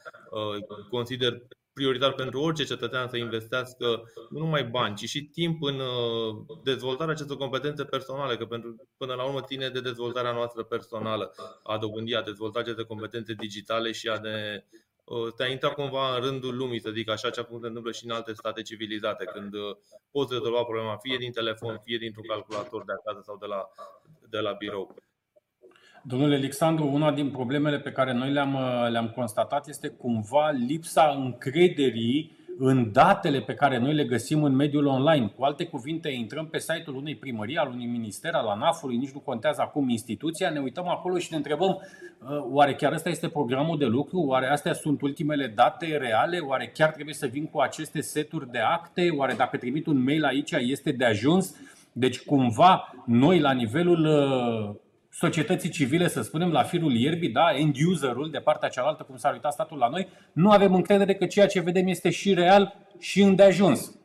[0.90, 1.42] consider
[1.76, 3.86] prioritar pentru orice cetățean să investească
[4.30, 9.14] nu numai bani, ci și timp în uh, dezvoltarea acestor competențe personale, că pentru, până
[9.14, 14.08] la urmă ține de dezvoltarea noastră personală, a dobândi, a dezvolta aceste competențe digitale și
[14.08, 14.64] a ne
[15.04, 18.10] uh, te-a intrat cumva în rândul lumii, să zic așa, cum se întâmplă și în
[18.10, 19.76] alte state civilizate, când uh,
[20.10, 23.68] poți rezolva problema fie din telefon, fie dintr-un calculator de acasă sau de la,
[24.28, 24.94] de la birou.
[26.08, 28.58] Domnule Alexandru, una din problemele pe care noi le-am,
[28.90, 34.86] le-am constatat este cumva lipsa încrederii în datele pe care noi le găsim în mediul
[34.86, 35.32] online.
[35.36, 39.18] Cu alte cuvinte, intrăm pe site-ul unei primării, al unui minister, al ANAF-ului, nici nu
[39.18, 43.78] contează acum instituția, ne uităm acolo și ne întrebăm uh, oare chiar ăsta este programul
[43.78, 48.00] de lucru, oare astea sunt ultimele date reale, oare chiar trebuie să vin cu aceste
[48.00, 51.56] seturi de acte, oare dacă trimit un mail aici este de ajuns?
[51.92, 54.84] Deci cumva noi la nivelul uh,
[55.18, 59.32] societății civile, să spunem, la firul ierbii, da, end userul de partea cealaltă, cum s-ar
[59.32, 63.22] uita statul la noi, nu avem încredere că ceea ce vedem este și real și
[63.22, 63.98] îndeajuns.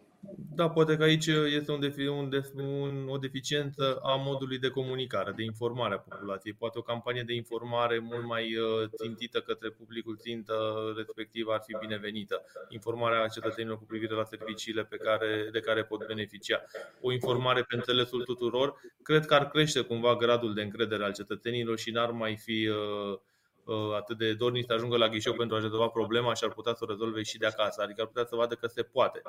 [0.56, 5.32] Da, poate că aici este un defi, un, un, o deficiență a modului de comunicare,
[5.32, 6.54] de informare a populației.
[6.54, 10.54] Poate o campanie de informare mult mai uh, țintită către publicul țintă
[10.96, 12.46] respectiv ar fi binevenită.
[12.70, 16.66] Informarea cetățenilor cu privire la serviciile pe care, de care pot beneficia.
[17.02, 21.78] O informare pe înțelesul tuturor, cred că ar crește cumva gradul de încredere al cetățenilor
[21.78, 23.20] și n-ar mai fi uh,
[23.64, 26.74] uh, atât de dornici să ajungă la ghișeu pentru a rezolva problema și ar putea
[26.74, 27.82] să o rezolve și de acasă.
[27.82, 29.22] Adică ar putea să vadă că se poate.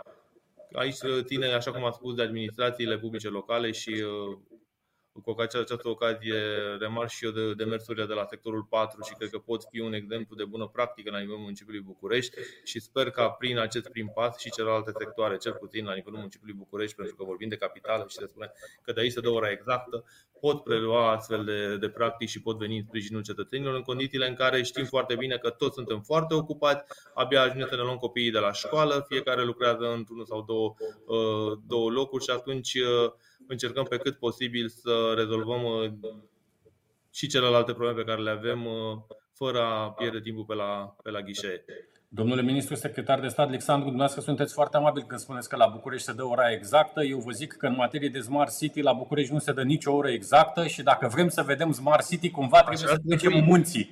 [0.73, 4.39] Aici ține, așa cum am spus, de administrațiile publice locale și uh,
[5.21, 6.35] cu această ocazie
[6.79, 9.93] remarc și eu de demersurile de la sectorul 4 și cred că pot fi un
[9.93, 14.39] exemplu de bună practică la nivelul municipiului București și sper ca prin acest prim pas
[14.39, 18.17] și celelalte sectoare, cel puțin la nivelul municipiului București, pentru că vorbim de capitală și
[18.17, 20.05] se spune că de aici se dă ora exactă,
[20.45, 24.35] pot prelua astfel de, de practici și pot veni în sprijinul cetățenilor în condițiile în
[24.35, 26.85] care știm foarte bine că toți suntem foarte ocupați,
[27.15, 30.75] abia ajungem să ne luăm copiii de la școală, fiecare lucrează într-unul sau două,
[31.07, 33.13] uh, două locuri și atunci uh,
[33.49, 35.93] încercăm pe cât posibil să rezolvăm uh,
[37.11, 38.69] și celelalte probleme pe care le avem
[39.33, 41.65] fără a pierde timpul pe la, pe la ghișee.
[42.15, 46.07] Domnule ministru secretar de stat Alexandru, dumneavoastră sunteți foarte amabil când spuneți că la București
[46.07, 47.03] se dă ora exactă.
[47.03, 49.93] Eu vă zic că în materie de Smart City la București nu se dă nicio
[49.93, 53.91] oră exactă și dacă vrem să vedem Smart City, cumva trebuie Așa să trecem munții.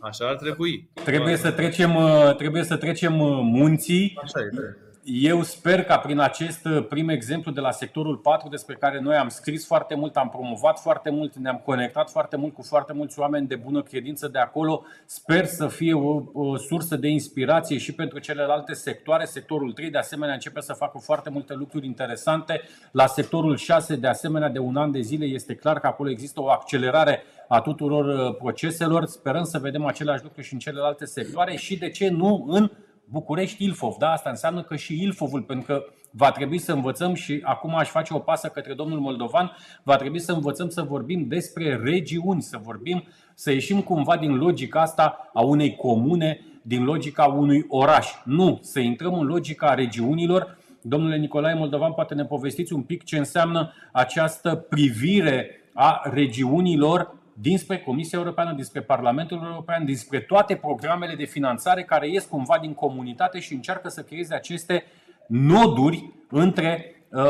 [0.00, 0.88] Așa ar trebui.
[1.04, 4.18] Trebuie să trecem, uh, trebuie să trecem uh, munții.
[4.22, 8.74] Așa este eu sper ca prin acest uh, prim exemplu de la sectorul 4, despre
[8.74, 12.62] care noi am scris foarte mult, am promovat foarte mult, ne-am conectat foarte mult cu
[12.62, 17.08] foarte mulți oameni de bună credință de acolo, sper să fie o, o sursă de
[17.08, 19.24] inspirație și pentru celelalte sectoare.
[19.24, 22.60] Sectorul 3, de asemenea, începe să facă foarte multe lucruri interesante.
[22.90, 26.40] La sectorul 6, de asemenea, de un an de zile, este clar că acolo există
[26.40, 29.04] o accelerare a tuturor uh, proceselor.
[29.04, 32.70] Sperăm să vedem același lucru și în celelalte sectoare și, de ce nu, în
[33.04, 33.94] București-Ilfov.
[33.98, 37.88] Da, asta înseamnă că și Ilfovul, pentru că va trebui să învățăm și acum aș
[37.88, 42.60] face o pasă către domnul Moldovan, va trebui să învățăm să vorbim despre regiuni, să
[42.62, 48.08] vorbim, să ieșim cumva din logica asta a unei comune, din logica unui oraș.
[48.24, 50.58] Nu, să intrăm în logica regiunilor.
[50.80, 57.78] Domnule Nicolae Moldovan, poate ne povestiți un pic ce înseamnă această privire a regiunilor dinspre
[57.78, 63.40] Comisia Europeană, dinspre Parlamentul European, dinspre toate programele de finanțare care ies cumva din comunitate
[63.40, 64.84] și încearcă să creeze aceste
[65.26, 67.22] noduri între uh,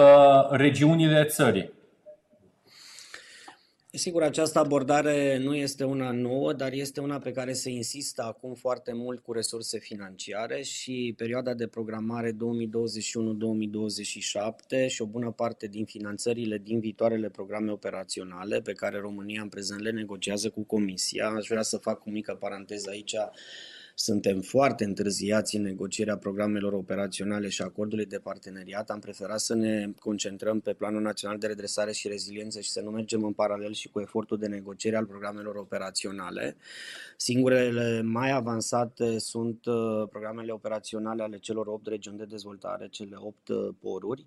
[0.50, 1.70] regiunile țării.
[3.95, 8.55] Sigur, această abordare nu este una nouă, dar este una pe care se insistă acum
[8.55, 12.36] foarte mult cu resurse financiare și perioada de programare 2021-2027
[14.86, 19.80] și o bună parte din finanțările din viitoarele programe operaționale pe care România în prezent
[19.80, 21.28] le negociază cu Comisia.
[21.28, 23.14] Aș vrea să fac o mică paranteză aici
[23.95, 28.90] suntem foarte întârziați în negocierea programelor operaționale și acordului de parteneriat.
[28.90, 32.90] Am preferat să ne concentrăm pe Planul Național de Redresare și Reziliență și să nu
[32.90, 36.57] mergem în paralel și cu efortul de negociere al programelor operaționale.
[37.16, 43.49] Singurele mai avansate sunt uh, programele operaționale ale celor 8 regiuni de dezvoltare, cele 8
[43.49, 44.26] uh, poruri.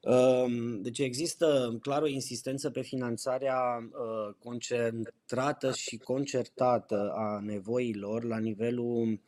[0.00, 8.38] Ehm, deci există clar o insistență pe finanțarea uh, concentrată și concertată a nevoilor la
[8.38, 9.20] nivelul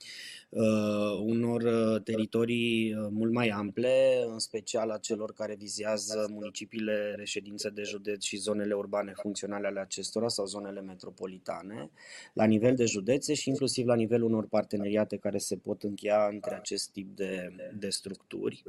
[0.48, 7.68] uh, unor uh, teritorii mult mai ample, în special a celor care vizează municipiile reședințe
[7.68, 11.90] de județ și zonele urbane funcționale ale acestora sau zonele metropolitane,
[12.32, 16.54] la nivel de județe și inclusiv la nivelul unor parteneriate care se pot încheia între
[16.54, 18.62] acest tip de, de structuri.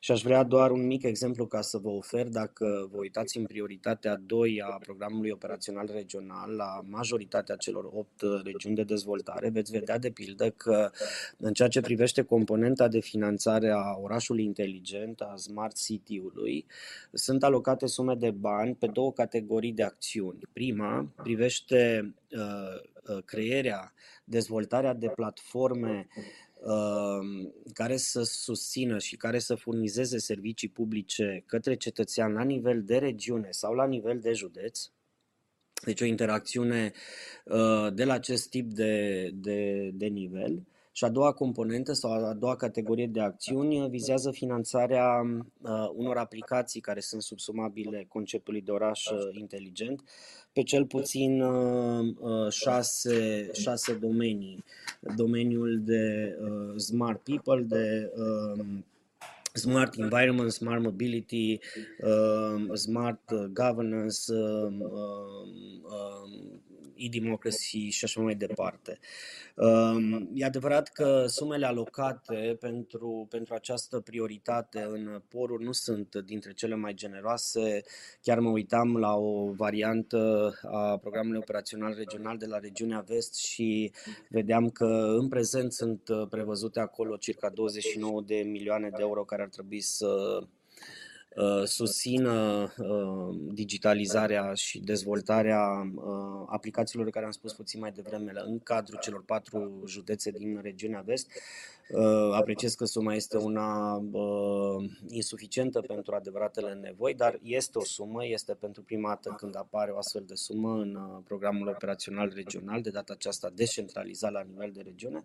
[0.00, 3.38] Și aș vrea doar un mic exemplu exemplu, ca să vă ofer, dacă vă uitați
[3.38, 9.70] în prioritatea 2 a programului operațional regional, la majoritatea celor 8 regiuni de dezvoltare, veți
[9.70, 10.90] vedea de pildă că
[11.36, 16.66] în ceea ce privește componenta de finanțare a orașului inteligent, a Smart City-ului,
[17.12, 20.38] sunt alocate sume de bani pe două categorii de acțiuni.
[20.52, 23.92] Prima privește uh, uh crearea,
[24.24, 26.08] dezvoltarea de platforme
[26.64, 32.98] Um, care să susțină și care să furnizeze servicii publice către cetățean la nivel de
[32.98, 34.90] regiune sau la nivel de județ.
[35.84, 36.92] Deci o interacțiune
[37.44, 40.62] uh, de la acest tip de, de, de nivel.
[40.92, 45.20] Și a doua componentă sau a doua categorie de acțiuni vizează finanțarea
[45.62, 50.02] uh, unor aplicații care sunt subsumabile conceptului de oraș uh, inteligent
[50.52, 54.64] pe cel puțin uh, uh, șase, șase domenii.
[55.16, 58.64] Domeniul de uh, smart people, de uh,
[59.52, 61.58] smart environment, smart mobility,
[62.00, 64.72] uh, smart governance, uh,
[65.82, 66.22] uh,
[67.02, 68.98] e-democracy și așa mai departe.
[69.56, 76.52] Um, e adevărat că sumele alocate pentru, pentru această prioritate în poruri nu sunt dintre
[76.52, 77.82] cele mai generoase.
[78.22, 83.92] Chiar mă uitam la o variantă a programului operațional regional de la regiunea Vest și
[84.28, 89.48] vedeam că în prezent sunt prevăzute acolo circa 29 de milioane de euro care ar
[89.48, 90.38] trebui să
[91.36, 95.60] Uh, susțină uh, digitalizarea și dezvoltarea
[95.94, 101.00] uh, aplicațiilor care am spus puțin mai devreme în cadrul celor patru județe din regiunea
[101.00, 101.30] vest.
[102.32, 104.02] Apreciez că suma este una
[105.08, 109.96] insuficientă pentru adevăratele nevoi, dar este o sumă, este pentru prima dată când apare o
[109.96, 115.24] astfel de sumă în programul operațional regional, de data aceasta descentralizat la nivel de regiune.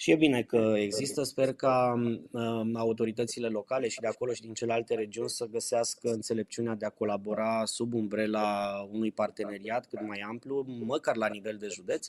[0.00, 1.94] Și e bine că există, sper ca
[2.30, 6.90] uh, autoritățile locale și de acolo și din celelalte regiuni să găsească înțelepciunea de a
[6.90, 12.08] colabora sub umbrela unui parteneriat cât mai amplu, măcar la nivel de județ,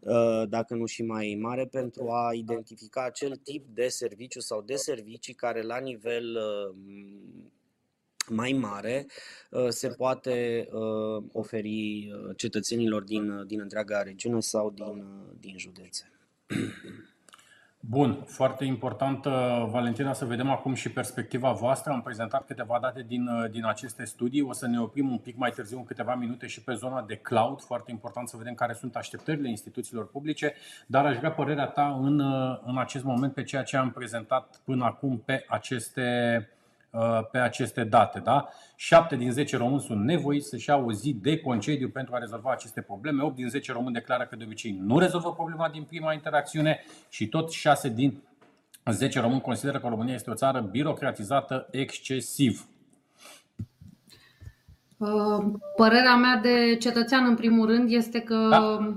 [0.00, 4.74] uh, dacă nu și mai mare, pentru a identifica acel tip de serviciu sau de
[4.74, 6.76] servicii care la nivel uh,
[8.28, 9.06] mai mare
[9.68, 10.68] se poate
[11.32, 15.04] oferi cetățenilor din, din întreaga regiune sau din,
[15.40, 16.12] din județe.
[17.88, 19.24] Bun, foarte important,
[19.70, 21.92] Valentina, să vedem acum și perspectiva voastră.
[21.92, 24.42] Am prezentat câteva date din, din aceste studii.
[24.42, 27.16] O să ne oprim un pic mai târziu, în câteva minute, și pe zona de
[27.16, 27.60] cloud.
[27.60, 30.54] Foarte important să vedem care sunt așteptările instituțiilor publice,
[30.86, 32.20] dar aș vrea părerea ta în,
[32.64, 36.02] în acest moment pe ceea ce am prezentat până acum pe aceste
[36.48, 36.62] Uh,
[37.30, 38.18] pe aceste date.
[38.18, 38.48] Da?
[38.76, 42.50] 7 din 10 români sunt nevoiți să-și iau o zi de concediu pentru a rezolva
[42.50, 43.22] aceste probleme.
[43.22, 47.28] 8 din 10 români declară că de obicei nu rezolvă problema din prima interacțiune și
[47.28, 48.22] tot 6 din
[48.90, 52.66] 10 români consideră că România este o țară birocratizată excesiv.
[54.96, 55.44] Uh,
[55.76, 58.88] părerea mea de cetățean, în primul rând, este că da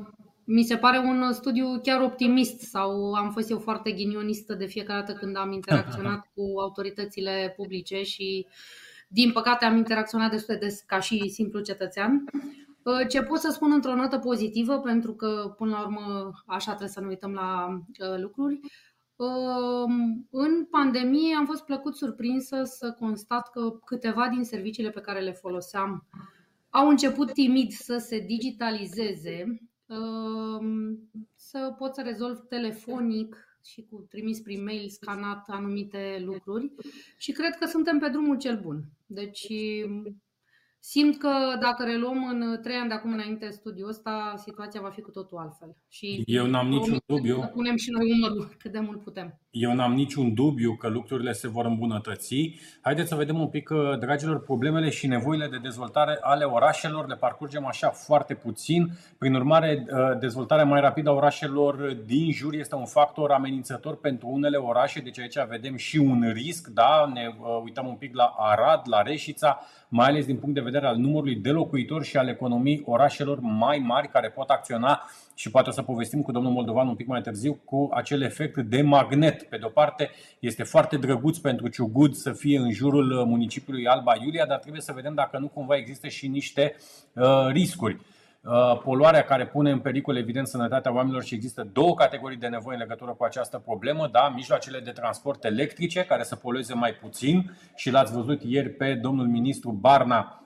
[0.49, 4.99] mi se pare un studiu chiar optimist sau am fost eu foarte ghinionistă de fiecare
[4.99, 8.47] dată când am interacționat cu autoritățile publice și
[9.07, 12.23] din păcate am interacționat destul de des ca și simplu cetățean.
[12.83, 16.89] Uh, ce pot să spun într-o notă pozitivă, pentru că până la urmă așa trebuie
[16.89, 17.67] să ne uităm la
[17.99, 18.59] uh, lucruri,
[19.15, 19.91] uh,
[20.29, 25.31] în pandemie am fost plăcut surprinsă să constat că câteva din serviciile pe care le
[25.31, 26.07] foloseam
[26.69, 29.61] au început timid să se digitalizeze
[31.35, 36.71] să pot să rezolv telefonic și cu trimis prin mail scanat anumite lucruri
[37.17, 38.83] și cred că suntem pe drumul cel bun.
[39.05, 39.47] Deci
[40.89, 41.29] Simt că
[41.59, 45.37] dacă reluăm în trei ani de acum înainte studiul ăsta, situația va fi cu totul
[45.37, 45.75] altfel.
[45.89, 47.39] Și Eu n-am niciun dubiu.
[47.39, 49.39] Să punem și noi umărul cât de mult putem.
[49.49, 52.59] Eu n-am niciun dubiu că lucrurile se vor îmbunătăți.
[52.81, 57.07] Haideți să vedem un pic, uh, dragilor, problemele și nevoile de dezvoltare ale orașelor.
[57.07, 58.89] Le parcurgem așa foarte puțin.
[59.17, 64.27] Prin urmare, uh, dezvoltarea mai rapidă a orașelor din jur este un factor amenințător pentru
[64.27, 64.99] unele orașe.
[64.99, 66.67] Deci aici vedem și un risc.
[66.67, 67.11] Da?
[67.13, 69.59] Ne uh, uităm un pic la Arad, la Reșița,
[69.89, 73.77] mai ales din punct de vedere al numărului de locuitori și al economiei orașelor mai
[73.77, 77.21] mari care pot acționa și poate o să povestim cu domnul Moldovan un pic mai
[77.21, 79.43] târziu cu acel efect de magnet.
[79.43, 80.09] Pe de-o parte,
[80.39, 84.91] este foarte drăguț pentru Ciugud să fie în jurul municipiului Alba Iulia, dar trebuie să
[84.95, 86.75] vedem dacă nu cumva există și niște
[87.13, 87.97] uh, riscuri.
[88.47, 92.73] Uh, poluarea care pune în pericol, evident, sănătatea oamenilor și există două categorii de nevoi
[92.73, 94.09] în legătură cu această problemă.
[94.11, 98.93] Da, mijloacele de transport electrice, care să polueze mai puțin și l-ați văzut ieri pe
[98.93, 100.41] domnul ministru Barna,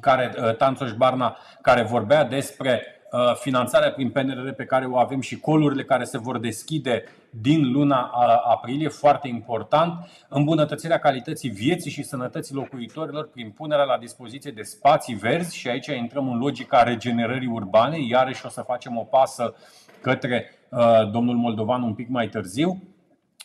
[0.00, 5.20] care, uh, Tanțoș Barna, care vorbea despre Uh, finanțarea prin PNRR pe care o avem
[5.20, 8.10] și colurile care se vor deschide din luna
[8.44, 9.92] aprilie, foarte important,
[10.28, 15.86] îmbunătățirea calității vieții și sănătății locuitorilor prin punerea la dispoziție de spații verzi și aici
[15.86, 19.54] intrăm în logica regenerării urbane, iarăși o să facem o pasă
[20.00, 22.82] către uh, domnul Moldovan un pic mai târziu.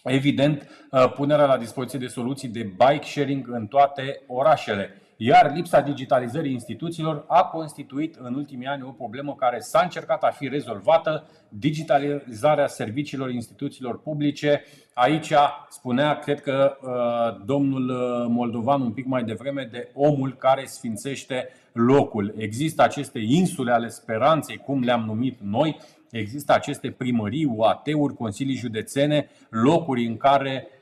[0.03, 5.81] Evident, uh, punerea la dispoziție de soluții de bike sharing în toate orașele iar lipsa
[5.81, 11.27] digitalizării instituțiilor a constituit în ultimii ani o problemă care s-a încercat a fi rezolvată,
[11.49, 14.63] digitalizarea serviciilor instituțiilor publice.
[14.93, 15.33] Aici
[15.69, 21.49] spunea, cred că uh, domnul uh, Moldovan un pic mai devreme, de omul care sfințește
[21.71, 22.33] locul.
[22.37, 25.77] Există aceste insule ale speranței, cum le-am numit noi,
[26.11, 30.76] există aceste primării, UAT-uri, consilii județene, locuri în care Uh,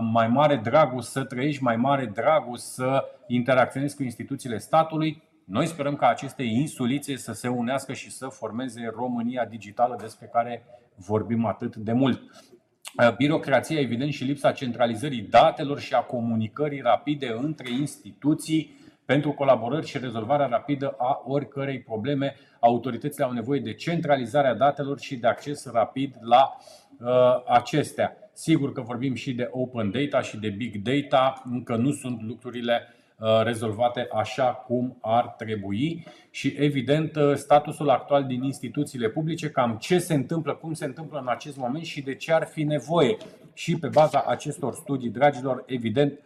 [0.00, 5.22] mai mare dragul să trăiești, mai mare dragul să interacționezi cu instituțiile statului.
[5.44, 10.64] Noi sperăm ca aceste insulițe să se unească și să formeze România digitală despre care
[10.94, 12.20] vorbim atât de mult.
[12.20, 19.86] Uh, birocrația, evident, și lipsa centralizării datelor și a comunicării rapide între instituții pentru colaborări
[19.86, 22.34] și rezolvarea rapidă a oricărei probleme.
[22.60, 26.56] Autoritățile au nevoie de centralizarea datelor și de acces rapid la
[26.98, 27.08] uh,
[27.46, 28.29] acestea.
[28.40, 32.94] Sigur că vorbim și de open data și de big data, încă nu sunt lucrurile
[33.18, 39.76] uh, rezolvate așa cum ar trebui și evident uh, statusul actual din instituțiile publice, cam
[39.80, 43.16] ce se întâmplă, cum se întâmplă în acest moment și de ce ar fi nevoie.
[43.52, 46.18] Și pe baza acestor studii, dragilor, evident,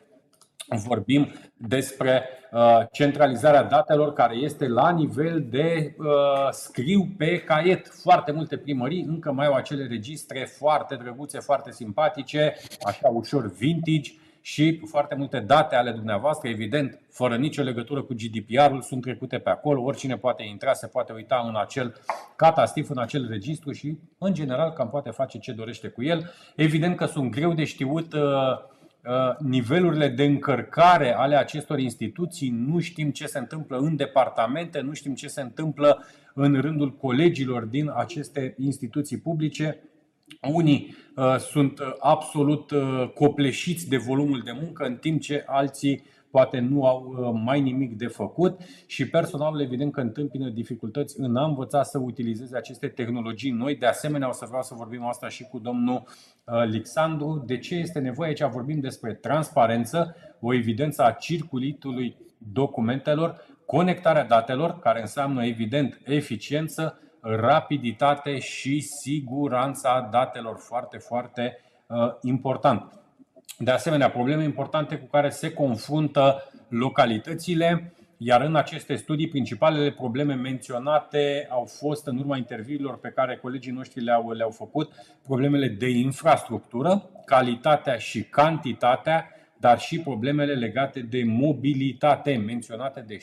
[0.69, 6.07] vorbim despre uh, centralizarea datelor care este la nivel de uh,
[6.51, 7.89] scriu pe caiet.
[8.03, 14.12] Foarte multe primării încă mai au acele registre foarte drăguțe, foarte simpatice, așa ușor vintage
[14.41, 19.51] și foarte multe date ale dumneavoastră, evident, fără nicio legătură cu GDPR-ul, sunt trecute pe
[19.51, 19.83] acolo.
[19.83, 21.95] Oricine poate intra, se poate uita în acel
[22.37, 26.33] catastif, în acel registru și, în general, cam poate face ce dorește cu el.
[26.57, 28.61] Evident că sunt greu de știut uh, Uh,
[29.38, 35.14] nivelurile de încărcare ale acestor instituții, nu știm ce se întâmplă în departamente, nu știm
[35.14, 39.78] ce se întâmplă în rândul colegilor din aceste instituții publice.
[40.52, 46.02] Unii uh, sunt absolut uh, copleșiți de volumul de muncă, în timp ce alții
[46.35, 51.37] poate nu au uh, mai nimic de făcut și personalul evident că întâmpină dificultăți în
[51.37, 53.76] a învăța să utilizeze aceste tehnologii noi.
[53.76, 56.05] De asemenea, o să vreau să vorbim asta și cu domnul uh,
[56.45, 57.43] Alexandru.
[57.47, 58.28] De ce este nevoie?
[58.28, 62.16] Aici vorbim despre transparență, o evidență a circulitului
[62.53, 73.03] documentelor, conectarea datelor, care înseamnă evident eficiență, rapiditate și siguranța datelor foarte, foarte uh, important.
[73.59, 80.34] De asemenea, probleme importante cu care se confruntă localitățile, iar în aceste studii, principalele probleme
[80.34, 84.92] menționate au fost, în urma interviurilor pe care colegii noștri le-au, le-au făcut,
[85.22, 93.20] problemele de infrastructură, calitatea și cantitatea, dar și problemele legate de mobilitate, menționate de 71%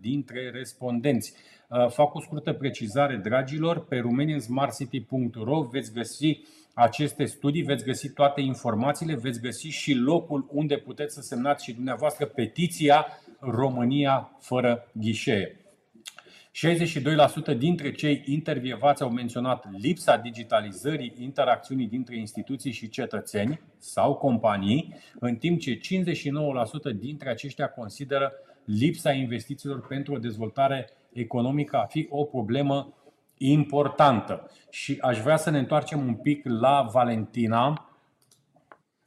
[0.00, 1.34] dintre respondenți.
[1.68, 6.40] Uh, fac o scurtă precizare, dragilor, pe romaniansmartcity.ro veți găsi
[6.74, 11.72] aceste studii, veți găsi toate informațiile, veți găsi și locul unde puteți să semnați și
[11.72, 13.06] dumneavoastră petiția
[13.40, 15.54] România fără ghișee.
[17.54, 24.94] 62% dintre cei intervievați au menționat lipsa digitalizării interacțiunii dintre instituții și cetățeni sau companii,
[25.20, 25.80] în timp ce 59%
[26.98, 28.32] dintre aceștia consideră
[28.64, 32.94] lipsa investițiilor pentru o dezvoltare economică a fi o problemă
[33.42, 34.50] importantă.
[34.70, 37.90] Și aș vrea să ne întoarcem un pic la Valentina,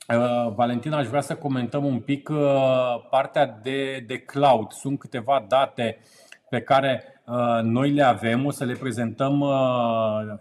[0.08, 4.72] Uh, Valentina, aș vrea să comentăm un pic uh, partea de, de cloud.
[4.72, 5.98] Sunt câteva date
[6.50, 9.44] pe care uh, noi le avem, o să le prezentăm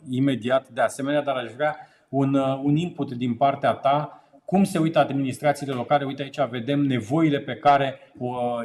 [0.08, 1.76] imediat de asemenea, dar aș vrea
[2.08, 4.24] un, un input din partea ta.
[4.44, 6.04] Cum se uită administrațiile locale?
[6.04, 8.12] Uite aici vedem nevoile pe care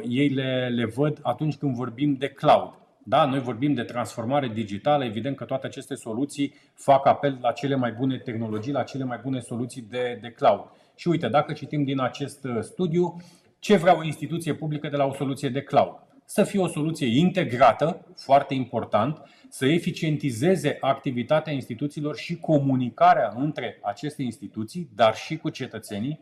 [0.08, 2.77] ei le, le văd atunci când vorbim de cloud.
[3.08, 7.74] Da, noi vorbim de transformare digitală, evident că toate aceste soluții fac apel la cele
[7.74, 10.64] mai bune tehnologii, la cele mai bune soluții de, de cloud.
[10.96, 13.22] Și uite, dacă citim din acest uh, studiu,
[13.58, 15.94] ce vrea o instituție publică de la o soluție de cloud?
[16.24, 24.22] Să fie o soluție integrată, foarte important, să eficientizeze activitatea instituțiilor și comunicarea între aceste
[24.22, 26.20] instituții, dar și cu cetățenii,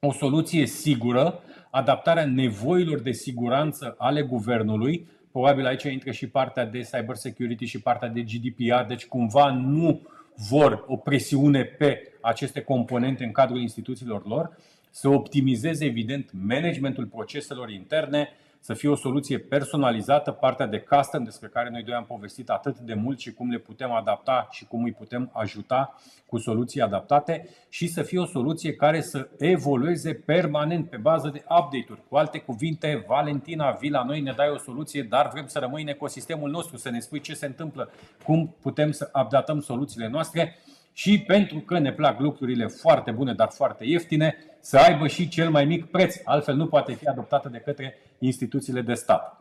[0.00, 6.78] o soluție sigură, adaptarea nevoilor de siguranță ale guvernului, probabil aici intră și partea de
[6.78, 10.00] cyber security și partea de GDPR, deci cumva nu
[10.48, 14.56] vor o presiune pe aceste componente în cadrul instituțiilor lor,
[14.90, 18.28] să optimizeze, evident, managementul proceselor interne,
[18.64, 22.78] să fie o soluție personalizată, partea de custom despre care noi doi am povestit atât
[22.78, 25.94] de mult și cum le putem adapta și cum îi putem ajuta
[26.26, 31.44] cu soluții adaptate și să fie o soluție care să evolueze permanent pe bază de
[31.48, 32.02] update-uri.
[32.08, 35.82] Cu alte cuvinte, Valentina, vii la noi, ne dai o soluție, dar vrem să rămâi
[35.82, 37.90] în ecosistemul nostru, să ne spui ce se întâmplă,
[38.22, 40.56] cum putem să updatăm soluțiile noastre
[40.96, 45.50] și pentru că ne plac lucrurile foarte bune, dar foarte ieftine, să aibă și cel
[45.50, 46.16] mai mic preț.
[46.24, 49.40] Altfel nu poate fi adoptată de către instituțiile de stat.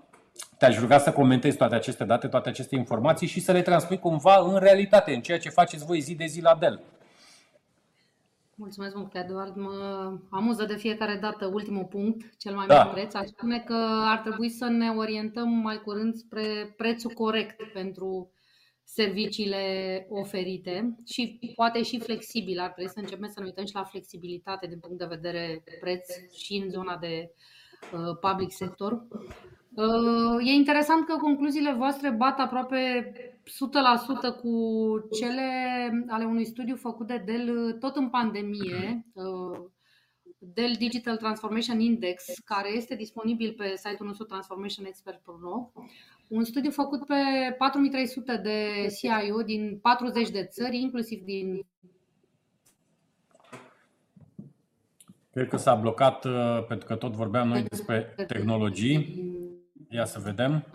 [0.58, 4.36] Te-aș ruga să comentezi toate aceste date, toate aceste informații și să le transpui cumva
[4.36, 6.82] în realitate, în ceea ce faceți voi zi de zi la Dell.
[8.56, 9.56] Mulțumesc mult, Eduard.
[9.56, 9.72] Mă
[10.30, 12.84] amuză de fiecare dată ultimul punct, cel mai da.
[12.84, 13.14] mic preț.
[13.14, 18.32] Aș spune că ar trebui să ne orientăm mai curând spre prețul corect pentru
[18.84, 22.60] serviciile oferite și poate și flexibil.
[22.60, 26.10] Ar trebui să începem să ne uităm și la flexibilitate din punct de vedere preț
[26.36, 27.32] și în zona de
[27.94, 29.08] uh, public sector.
[29.76, 33.12] Uh, e interesant că concluziile voastre bat aproape
[34.36, 34.56] 100% cu
[35.12, 35.42] cele
[36.08, 39.60] ale unui studiu făcut de Dell tot în pandemie, uh,
[40.38, 45.72] Dell Digital Transformation Index, care este disponibil pe site-ul nostru Transformation Expert Pro
[46.34, 47.14] un studiu făcut pe
[47.58, 51.66] 4300 de CIO din 40 de țări, inclusiv din.
[55.32, 59.24] Cred că s-a blocat uh, pentru că tot vorbeam noi despre tehnologii.
[59.90, 60.66] Ia să vedem.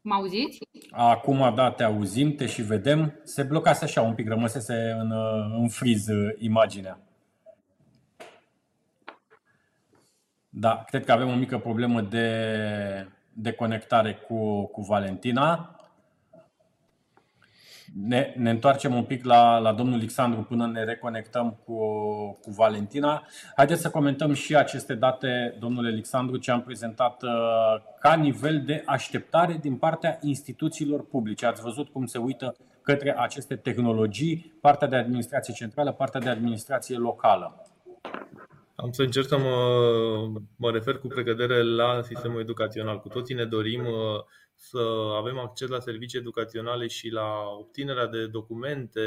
[0.00, 0.58] Mă auziți?
[0.90, 3.20] Acum, da, te auzim, te și vedem.
[3.22, 7.00] Se blocase așa un pic, rămăsese în, uh, în friz uh, imaginea.
[10.56, 15.78] Da, cred că avem o mică problemă de, de conectare cu, cu Valentina.
[18.06, 21.76] Ne, ne întoarcem un pic la, la domnul Alexandru până ne reconectăm cu,
[22.42, 23.26] cu Valentina.
[23.56, 27.30] Haideți să comentăm și aceste date, domnule Alexandru, ce am prezentat uh,
[28.00, 31.46] ca nivel de așteptare din partea instituțiilor publice.
[31.46, 36.96] Ați văzut cum se uită către aceste tehnologii, partea de administrație centrală, partea de administrație
[36.96, 37.64] locală.
[38.84, 43.00] Am să încerc să mă, mă refer cu precădere la sistemul educațional.
[43.00, 44.22] Cu toții ne dorim uh,
[44.54, 47.26] să avem acces la servicii educaționale și la
[47.58, 49.00] obținerea de documente,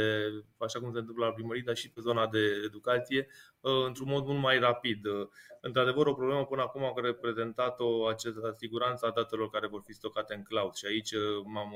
[0.58, 3.28] așa cum se întâmplă la primărie, dar și pe zona de educație,
[3.60, 5.06] uh, într-un mod mult mai rapid.
[5.06, 5.28] Uh,
[5.62, 10.44] într-adevăr, o problemă până acum a reprezentat-o această siguranța datelor care vor fi stocate în
[10.44, 11.14] cloud și aici
[11.44, 11.72] m-am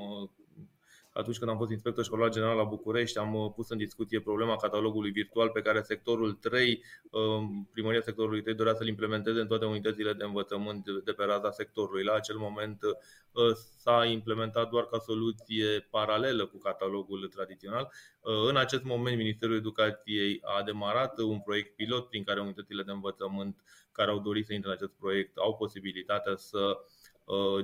[1.13, 4.55] atunci când am fost inspector școlar general la București, am uh, pus în discuție problema
[4.55, 9.65] catalogului virtual pe care sectorul 3, um, primăria sectorului 3 dorea să-l implementeze în toate
[9.65, 12.03] unitățile de învățământ de pe raza sectorului.
[12.03, 17.91] La acel moment uh, s-a implementat doar ca soluție paralelă cu catalogul tradițional.
[18.21, 22.91] Uh, în acest moment, Ministerul Educației a demarat un proiect pilot prin care unitățile de
[22.91, 26.77] învățământ care au dorit să intre în acest proiect au posibilitatea să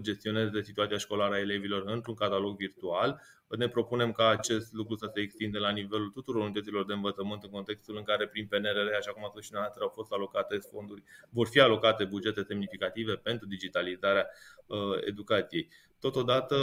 [0.02, 3.22] gestioneze situația școlară a elevilor într-un catalog virtual.
[3.58, 7.50] Ne propunem ca acest lucru să se extinde la nivelul tuturor unităților de învățământ în
[7.50, 11.04] contextul în care prin PNRR, așa cum a spus și noastră, au fost alocate fonduri,
[11.30, 14.28] vor fi alocate bugete semnificative pentru digitalizarea
[14.66, 15.68] uh, educației.
[16.00, 16.56] Totodată,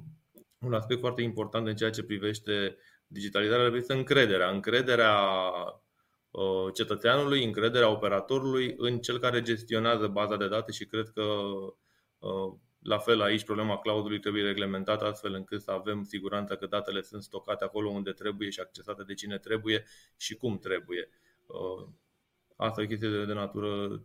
[0.66, 2.76] un aspect foarte important în ceea ce privește
[3.06, 4.50] digitalizarea este încrederea.
[4.50, 5.14] Încrederea
[6.30, 11.72] uh, cetățeanului, încrederea operatorului în cel care gestionează baza de date și cred că uh,
[12.82, 17.22] la fel, aici problema cloudului trebuie reglementată astfel încât să avem siguranța că datele sunt
[17.22, 19.84] stocate acolo unde trebuie și accesate de cine trebuie
[20.16, 21.08] și cum trebuie.
[21.46, 21.88] Uh,
[22.56, 24.02] asta e o chestie de, de natură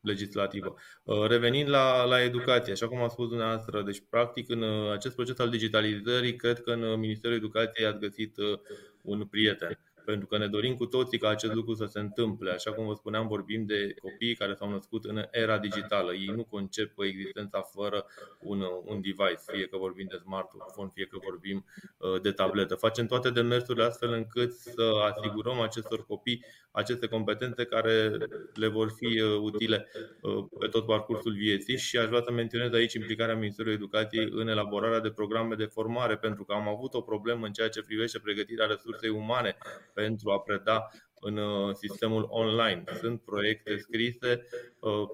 [0.00, 0.74] legislativă.
[1.02, 5.38] Uh, revenind la, la educație, așa cum a spus dumneavoastră, deci practic în acest proces
[5.38, 8.58] al digitalizării, cred că în Ministerul Educației ați găsit uh,
[9.02, 9.78] un prieten.
[10.04, 12.50] Pentru că ne dorim cu toții ca acest lucru să se întâmple.
[12.50, 16.12] Așa cum vă spuneam, vorbim de copii care s-au născut în era digitală.
[16.12, 18.06] Ei nu concep existența fără
[18.40, 21.64] un, un device, fie că vorbim de smartphone, fie că vorbim
[21.98, 22.74] uh, de tabletă.
[22.74, 26.44] Facem toate demersurile astfel încât să asigurăm acestor copii
[26.74, 28.10] aceste competențe care
[28.54, 29.88] le vor fi uh, utile
[30.20, 34.48] uh, pe tot parcursul vieții și aș vrea să menționez aici implicarea Ministerului Educației în
[34.48, 38.18] elaborarea de programe de formare, pentru că am avut o problemă în ceea ce privește
[38.18, 39.56] pregătirea resursei umane
[39.92, 40.88] pentru a preda
[41.20, 42.84] în uh, sistemul online.
[43.00, 44.46] Sunt proiecte scrise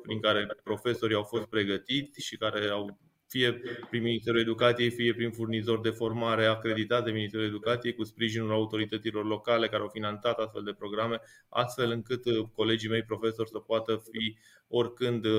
[0.02, 2.98] prin care profesorii au fost pregătiți și care au
[3.30, 3.60] fie
[3.90, 9.24] prin Ministerul Educației, fie prin furnizori de formare acreditat de Ministerul Educației, cu sprijinul autorităților
[9.26, 14.02] locale care au finanțat astfel de programe, astfel încât uh, colegii mei profesori să poată
[14.10, 14.36] fi
[14.68, 15.32] oricând uh,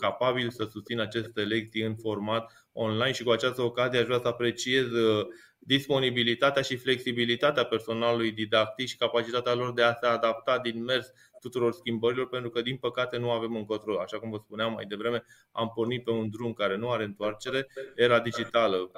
[0.00, 3.12] capabili să susțină aceste lecții în format online.
[3.12, 5.26] Și cu această ocazie aș vrea să apreciez uh,
[5.58, 11.12] disponibilitatea și flexibilitatea personalului didactic și capacitatea lor de a se adapta din mers
[11.44, 14.00] tuturor schimbărilor, pentru că, din păcate, nu avem încotro.
[14.00, 17.66] Așa cum vă spuneam mai devreme, am pornit pe un drum care nu are întoarcere.
[17.96, 18.90] Era digitală,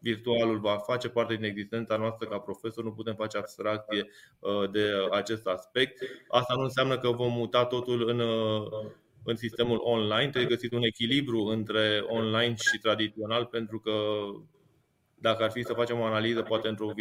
[0.00, 4.06] virtualul va face parte din existența noastră ca profesor, nu putem face abstracție
[4.38, 6.02] uh, de acest aspect.
[6.28, 8.90] Asta nu înseamnă că vom muta totul în uh,
[9.24, 13.92] în sistemul online, trebuie găsit un echilibru între online și tradițional, pentru că
[15.14, 16.92] dacă ar fi să facem o analiză, poate într-o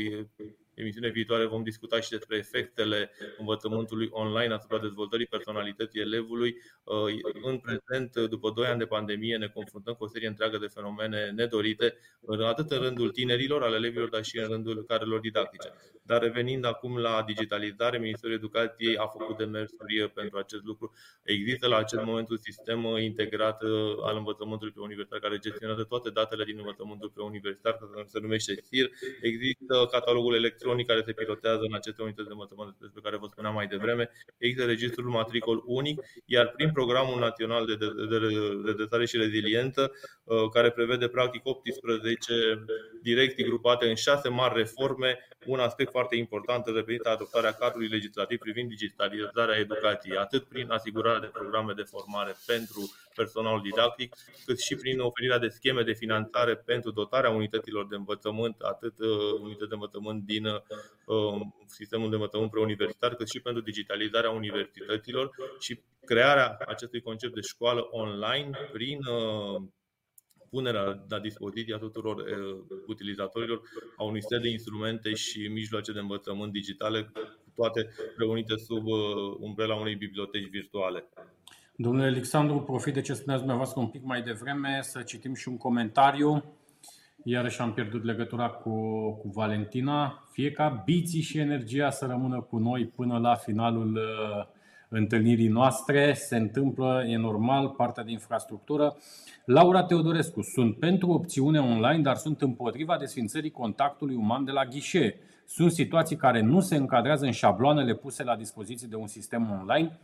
[0.78, 6.55] emisiune viitoare vom discuta și despre efectele învățământului online asupra dezvoltării personalității elevului.
[6.84, 10.67] Uh, în prezent, după 2 ani de pandemie, ne confruntăm cu o serie întreagă de
[10.67, 11.97] fenomene nedorite,
[12.45, 15.73] atât în rândul tinerilor, ale elevilor, dar și în rândul carelor didactice.
[16.03, 20.93] Dar revenind acum la digitalizare, Ministerul Educației a făcut demersuri pentru acest lucru.
[21.23, 23.69] Există la acest moment un sistem integrat uh,
[24.01, 28.53] al învățământului pe universitar care gestionează toate datele din învățământul pe universitar, care se numește
[28.61, 28.89] SIR.
[29.21, 33.28] Există catalogul electronic electronic care se pilotează în aceste unități de învățământ despre care vă
[33.32, 34.09] spuneam mai devreme.
[34.38, 37.78] Există registrul matricol unic, iar prin programul național de
[38.65, 39.91] redresare și reziliență,
[40.24, 42.65] uh, care prevede practic 18
[43.01, 48.70] direcții grupate în șase mari reforme, un aspect foarte important reprezintă adoptarea cadrului legislativ privind
[48.70, 52.82] digitalizarea educației, atât prin asigurarea de programe de formare pentru
[53.22, 54.15] personalul didactic,
[54.45, 59.39] cât și prin oferirea de scheme de finanțare pentru dotarea unităților de învățământ, atât uh,
[59.41, 65.80] unități de învățământ din uh, sistemul de învățământ preuniversitar, cât și pentru digitalizarea universităților și
[66.05, 69.61] crearea acestui concept de școală online prin uh,
[70.49, 72.24] punerea la dispoziția tuturor
[72.88, 73.61] utilizatorilor
[73.97, 77.11] a unui set de instrumente și mijloace de învățământ digitale,
[77.55, 78.86] toate reunite sub
[79.39, 81.07] umbrela unei biblioteci virtuale.
[81.80, 85.57] Domnule Alexandru, profit de ce spuneați dumneavoastră un pic mai devreme, să citim și un
[85.57, 86.43] comentariu.
[87.23, 88.71] Iarăși am pierdut legătura cu,
[89.11, 90.23] cu Valentina.
[90.32, 94.45] Fie ca biții și energia să rămână cu noi până la finalul uh,
[94.89, 96.13] întâlnirii noastre.
[96.13, 98.95] Se întâmplă, e normal, partea de infrastructură.
[99.45, 105.19] Laura Teodorescu, sunt pentru opțiune online, dar sunt împotriva desfințării contactului uman de la ghișe.
[105.45, 109.99] Sunt situații care nu se încadrează în șabloanele puse la dispoziție de un sistem online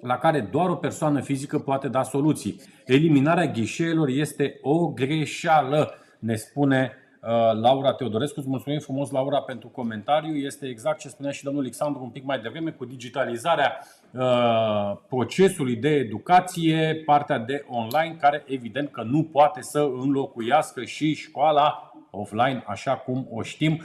[0.00, 2.60] la care doar o persoană fizică poate da soluții.
[2.86, 6.92] Eliminarea ghișeelor este o greșeală, ne spune
[7.22, 8.38] uh, Laura Teodorescu.
[8.38, 10.34] Îți mulțumim frumos, Laura, pentru comentariu.
[10.34, 13.78] Este exact ce spunea și domnul Alexandru un pic mai devreme cu digitalizarea
[14.12, 21.14] uh, procesului de educație, partea de online, care evident că nu poate să înlocuiască și
[21.14, 23.82] școala offline, așa cum o știm.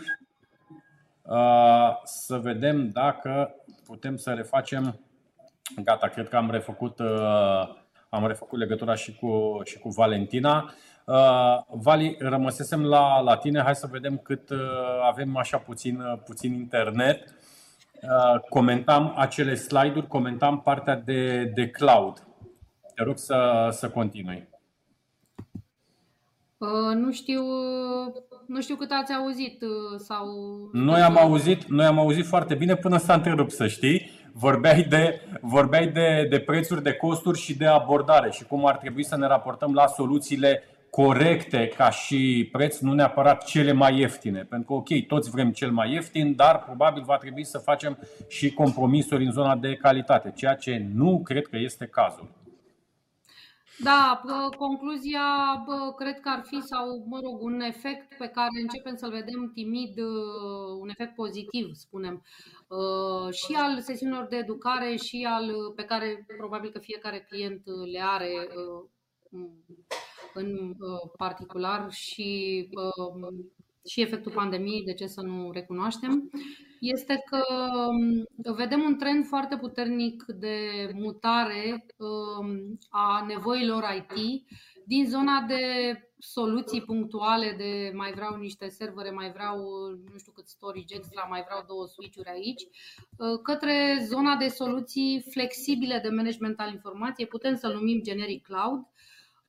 [1.22, 3.56] Uh, să vedem dacă
[3.86, 5.00] putem să refacem
[5.82, 7.76] Gata, cred că am refăcut, uh,
[8.10, 10.74] am refăcut legătura și cu, și cu Valentina.
[11.06, 14.60] Uh, Vali, rămăsesem la, la tine, hai să vedem cât uh,
[15.04, 17.36] avem așa puțin, puțin internet.
[18.50, 22.28] Comentam acele slide-uri, comentam partea de, de cloud.
[22.96, 24.48] Te rog să, să continui.
[26.94, 27.42] Nu știu,
[28.48, 29.64] nu știu cât ați auzit
[29.98, 30.26] sau.
[30.72, 35.22] Noi am auzit, noi am auzit foarte bine până s-a întrerupt, să știi vorbeai de,
[35.42, 39.28] vorbeai de, de prețuri, de costuri și de abordare și cum ar trebui să ne
[39.28, 44.40] raportăm la soluțiile corecte ca și preț, nu neapărat cele mai ieftine.
[44.40, 48.54] Pentru că, ok, toți vrem cel mai ieftin, dar probabil va trebui să facem și
[48.54, 52.43] compromisuri în zona de calitate, ceea ce nu cred că este cazul.
[53.80, 54.22] Da,
[54.58, 55.22] concluzia
[55.98, 60.00] cred că ar fi, sau mă rog, un efect pe care începem să-l vedem timid,
[60.80, 62.24] un efect pozitiv, spunem,
[62.68, 67.62] uh, și al sesiunilor de educare și al pe care probabil că fiecare client
[67.92, 68.90] le are uh,
[70.34, 72.70] în uh, particular și
[73.86, 76.30] și efectul pandemiei, de ce să nu recunoaștem,
[76.84, 77.44] este că
[77.88, 84.44] um, vedem un trend foarte puternic de mutare um, a nevoilor IT
[84.86, 85.64] din zona de
[86.18, 89.58] soluții punctuale de mai vreau niște servere, mai vreau
[90.12, 95.26] nu știu cât storage extra, mai vreau două switch-uri aici, uh, către zona de soluții
[95.30, 98.82] flexibile de management al informației, putem să numim generic cloud,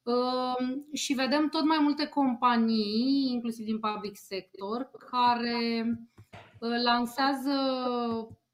[0.03, 6.14] uh, și vedem tot mai multe companii, inclusiv din public sector, care uh,
[6.85, 7.57] lansează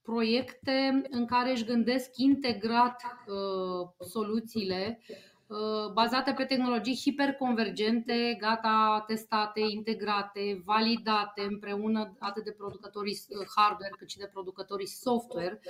[0.03, 3.03] proiecte în care își gândesc integrat
[3.99, 5.01] soluțiile
[5.51, 13.95] Uh, bazate pe tehnologii hiperconvergente, gata testate, integrate, validate împreună atât de producătorii uh, hardware
[13.99, 15.61] cât și de producătorii software,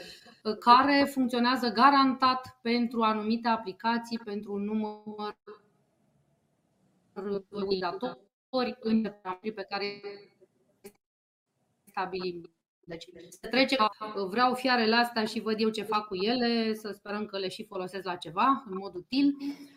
[0.45, 5.37] uh, care funcționează garantat pentru anumite aplicații, pentru un număr
[7.13, 9.03] de utilizatori în
[9.55, 10.01] pe care
[11.91, 12.51] stabilim
[12.85, 13.77] deci să trece
[14.29, 17.65] vreau fiarele astea și văd eu ce fac cu ele, să sperăm că le și
[17.65, 19.35] folosesc la ceva, în mod util,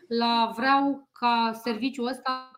[0.08, 2.50] la vreau ca serviciul ăsta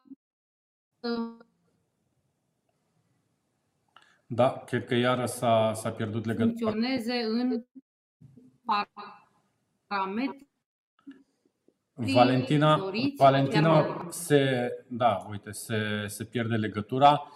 [4.26, 6.70] da, cred că iară s-a, s-a pierdut legătura.
[6.70, 7.64] Funcționeze în
[9.86, 10.46] parametri
[11.94, 17.28] Valentina, Valentina se, da, uite, se, se pierde legătura.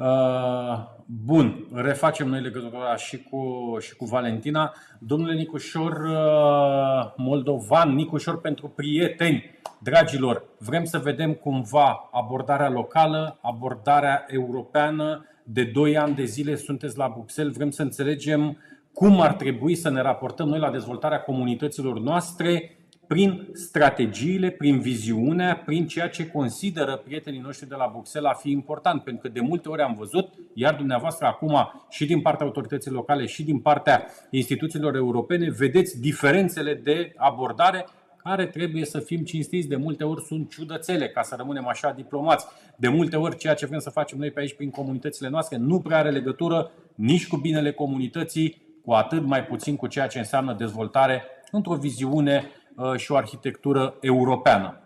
[0.00, 0.78] Uh,
[1.24, 4.74] bun, refacem noi legătura și cu, și cu Valentina.
[4.98, 9.44] Domnule Nicușor uh, Moldovan, Nicușor pentru prieteni,
[9.78, 15.24] dragilor, vrem să vedem cumva abordarea locală, abordarea europeană.
[15.44, 18.56] De 2 ani de zile sunteți la Bruxelles, vrem să înțelegem
[18.92, 22.79] cum ar trebui să ne raportăm noi la dezvoltarea comunităților noastre
[23.10, 28.50] prin strategiile, prin viziunea, prin ceea ce consideră prietenii noștri de la Bruxelles a fi
[28.50, 29.02] important.
[29.02, 33.26] Pentru că de multe ori am văzut, iar dumneavoastră acum și din partea autorității locale
[33.26, 37.86] și din partea instituțiilor europene, vedeți diferențele de abordare
[38.16, 39.68] care trebuie să fim cinstiți.
[39.68, 42.46] De multe ori sunt ciudățele, ca să rămânem așa diplomați.
[42.76, 45.80] De multe ori ceea ce vrem să facem noi pe aici prin comunitățile noastre nu
[45.80, 50.54] prea are legătură nici cu binele comunității, cu atât mai puțin cu ceea ce înseamnă
[50.58, 52.59] dezvoltare într-o viziune Uh,
[52.96, 54.80] și o arhitectură europeană.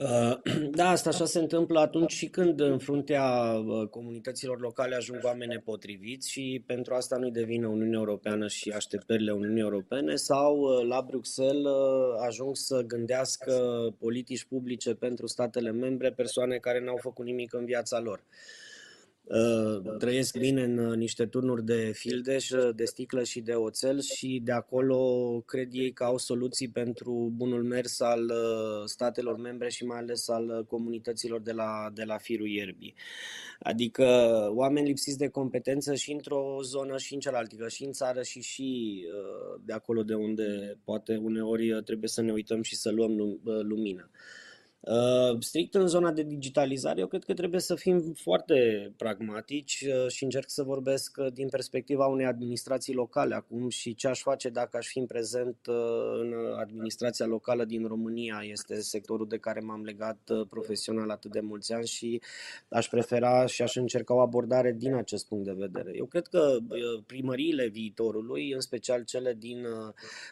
[0.00, 0.36] Uh,
[0.78, 5.50] da, asta așa se întâmplă atunci și când în fruntea uh, comunităților locale ajung oameni
[5.50, 11.72] nepotriviți și pentru asta nu-i devină Uniunea Europeană și așteptările Uniunii Europene sau la Bruxelles
[12.26, 13.54] ajung să gândească
[13.98, 18.24] politici publice pentru statele membre persoane care n-au făcut nimic în viața lor.
[19.32, 24.00] Uh, trăiesc bine în uh, niște turnuri de fildeș, uh, de sticlă și de oțel
[24.00, 28.32] și de acolo cred ei că au soluții pentru bunul mers al
[28.84, 32.94] statelor membre și mai ales al comunităților de la, de la firul ierbii.
[33.60, 34.04] Adică
[34.54, 38.40] oameni lipsiți de competență și într-o zonă și în cealaltă, adică și în țară și
[38.40, 39.00] și
[39.64, 44.10] de acolo de unde poate uneori trebuie să ne uităm și să luăm lumina.
[44.80, 50.10] Uh, strict în zona de digitalizare, eu cred că trebuie să fim foarte pragmatici uh,
[50.10, 54.48] și încerc să vorbesc uh, din perspectiva unei administrații locale acum și ce aș face
[54.48, 55.56] dacă aș fi în prezent
[56.20, 58.40] în administrația locală din România.
[58.50, 62.20] Este sectorul de care m-am legat profesional atât de mulți ani și
[62.68, 65.92] aș prefera și aș încerca o abordare din acest punct de vedere.
[65.96, 66.56] Eu cred că
[67.06, 69.66] primăriile viitorului, în special cele din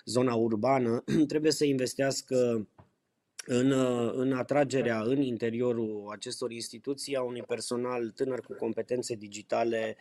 [0.05, 2.67] zona urbană, trebuie să investească
[3.47, 9.97] în, uh, în atragerea în interiorul acestor instituții a unui personal tânăr cu competențe digitale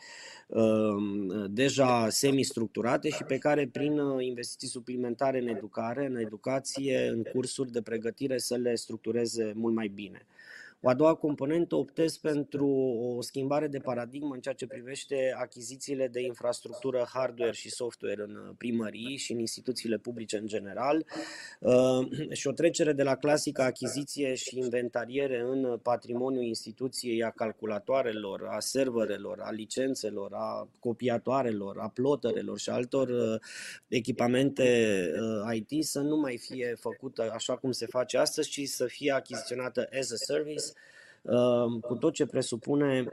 [0.48, 7.24] um, deja semi-structurate și pe care prin uh, investiții suplimentare în educare, în educație, în
[7.24, 10.26] cursuri de pregătire să le structureze mult mai bine.
[10.82, 12.68] O a doua componentă optez pentru
[13.18, 18.54] o schimbare de paradigmă în ceea ce privește achizițiile de infrastructură hardware și software în
[18.58, 21.06] primării și în instituțiile publice în general
[21.60, 28.48] uh, și o trecere de la clasica achiziție și inventariere în patrimoniul instituției a calculatoarelor,
[28.52, 33.40] a serverelor, a licențelor, a copiatoarelor, a ploterelor și altor uh,
[33.88, 35.00] echipamente
[35.48, 39.12] uh, IT să nu mai fie făcută așa cum se face astăzi, ci să fie
[39.12, 40.67] achiziționată as a service Uh,
[41.82, 43.10] cu tot ce presupune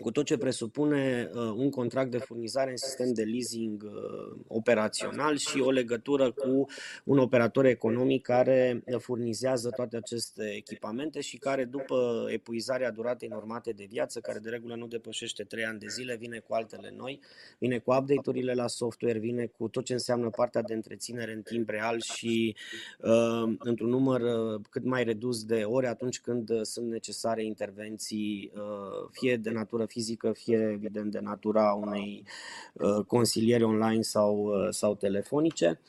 [0.00, 5.36] cu tot ce presupune uh, un contract de furnizare în sistem de leasing uh, operațional
[5.36, 6.66] și o legătură cu
[7.04, 13.86] un operator economic care furnizează toate aceste echipamente și care după epuizarea duratei normate de
[13.88, 17.20] viață, care de regulă nu depășește 3 ani de zile, vine cu altele noi,
[17.58, 21.68] vine cu update-urile la software, vine cu tot ce înseamnă partea de întreținere în timp
[21.68, 22.56] real și
[22.98, 29.08] uh, într-un număr uh, cât mai redus de ore atunci când sunt necesare intervenții uh,
[29.10, 32.24] fie de natură fizică, fie evident de natura unei
[32.72, 35.80] uh, consilieri online sau, uh, sau telefonice.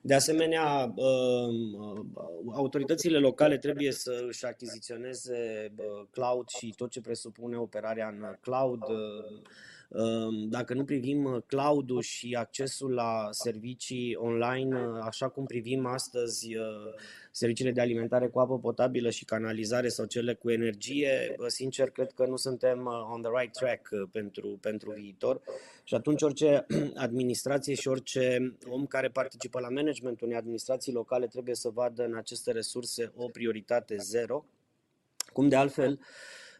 [0.00, 2.04] De asemenea, uh,
[2.52, 5.72] autoritățile locale trebuie să își achiziționeze
[6.10, 8.80] cloud și tot ce presupune operarea în cloud,
[10.48, 16.56] dacă nu privim uh, cloud-ul și accesul la servicii online, uh, așa cum privim astăzi
[16.56, 16.64] uh,
[17.30, 22.26] serviciile de alimentare cu apă potabilă și canalizare sau cele cu energie, sincer, cred că
[22.26, 25.40] nu suntem on the right track pentru, pentru viitor.
[25.84, 31.54] Și atunci orice administrație și orice om care participă la managementul unei administrații locale trebuie
[31.54, 34.44] să vadă în aceste resurse o prioritate zero.
[35.32, 35.98] Cum de altfel,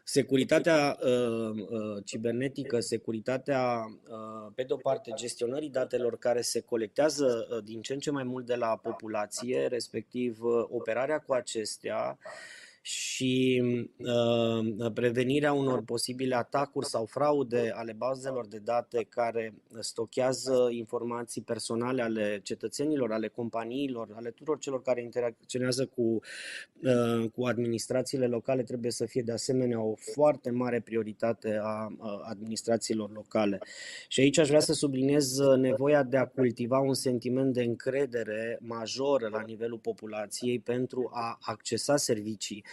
[0.05, 7.47] Securitatea uh, uh, cibernetică, securitatea, uh, pe de o parte, gestionării datelor care se colectează
[7.51, 12.17] uh, din ce în ce mai mult de la populație, respectiv uh, operarea cu acestea,
[12.19, 13.63] uh, și
[13.97, 22.01] uh, prevenirea unor posibile atacuri sau fraude ale bazelor de date care stochează informații personale
[22.01, 28.91] ale cetățenilor, ale companiilor, ale tuturor celor care interacționează cu, uh, cu administrațiile locale trebuie
[28.91, 31.93] să fie de asemenea o foarte mare prioritate a
[32.29, 33.59] administrațiilor locale.
[34.07, 39.29] Și aici aș vrea să subliniez nevoia de a cultiva un sentiment de încredere major
[39.29, 42.72] la nivelul populației pentru a accesa servicii Um,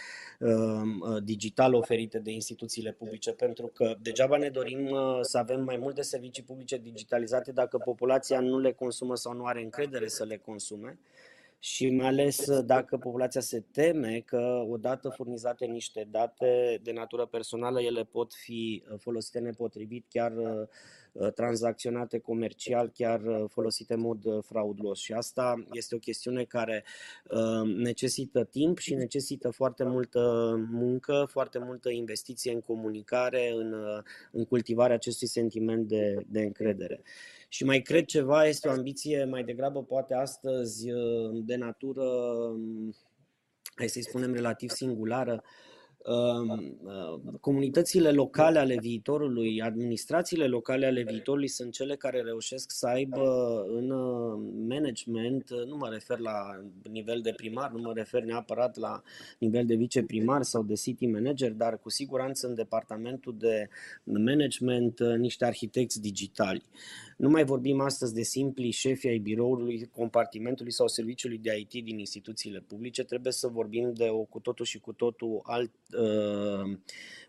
[1.23, 6.01] digital oferite de instituțiile publice, pentru că degeaba ne dorim uh, să avem mai multe
[6.01, 10.99] servicii publice digitalizate dacă populația nu le consumă sau nu are încredere să le consume
[11.63, 17.25] și mai ales uh, dacă populația se teme că odată furnizate niște date de natură
[17.25, 20.33] personală, ele pot fi folosite nepotrivit chiar
[21.13, 24.99] Uh, tranzacționate comercial, chiar uh, folosite în mod uh, fraudulos.
[24.99, 26.83] Și asta este o chestiune care
[27.75, 33.75] necesită timp și necesită foarte multă muncă, foarte multă investiție în comunicare, în,
[34.31, 37.01] în cultivarea acestui sentiment de, de încredere.
[37.53, 40.87] Și mai cred ceva, este o ambiție mai degrabă poate astăzi
[41.33, 42.03] de natură,
[43.75, 45.70] hai să-i spunem, relativ singulară, Um, uh,
[47.39, 53.89] comunitățile locale ale viitorului, administrațiile locale ale viitorului sunt cele care reușesc să aibă în
[53.89, 59.01] uh, management, uh, nu mă refer la nivel de primar, nu mă refer neapărat la
[59.39, 63.69] nivel de viceprimar sau de city manager, dar cu siguranță în departamentul de
[64.03, 66.63] management niște arhitecți digitali.
[67.17, 71.99] Nu mai vorbim astăzi de simpli șefi ai biroului, compartimentului sau serviciului de IT din
[71.99, 76.77] instituțiile publice, trebuie să vorbim de o cu totul și cu totul alt uh,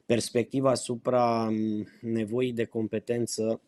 [0.06, 3.60] perspectivă asupra um, nevoii de competență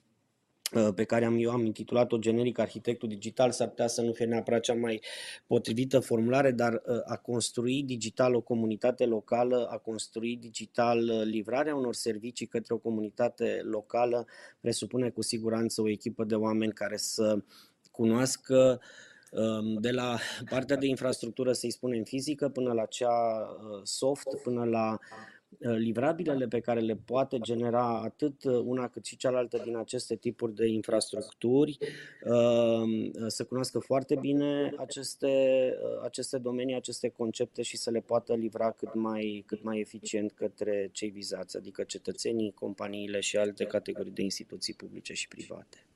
[0.75, 4.25] Uh, pe care am, eu am intitulat-o generic Arhitectul Digital, s-ar putea să nu fie
[4.25, 5.01] neapărat cea mai
[5.47, 11.75] potrivită formulare, dar uh, a construi digital o comunitate locală, a construi digital uh, livrarea
[11.75, 14.27] unor servicii către o comunitate locală,
[14.61, 17.43] presupune cu siguranță o echipă de oameni care să
[17.91, 18.79] cunoască um,
[19.81, 20.17] de la
[20.51, 23.13] partea de infrastructură, să-i spunem fizică, până la cea
[23.83, 24.99] soft, până la
[25.59, 30.55] Uh, livrabilele pe care le poate genera atât una cât și cealaltă din aceste tipuri
[30.55, 31.79] de infrastructuri,
[32.25, 35.27] uh, să cunoască foarte bine aceste,
[35.83, 40.33] uh, aceste domenii, aceste concepte și să le poată livra cât mai, cât mai eficient
[40.33, 45.87] către cei vizați, adică cetățenii, companiile și alte categorii de instituții publice și private.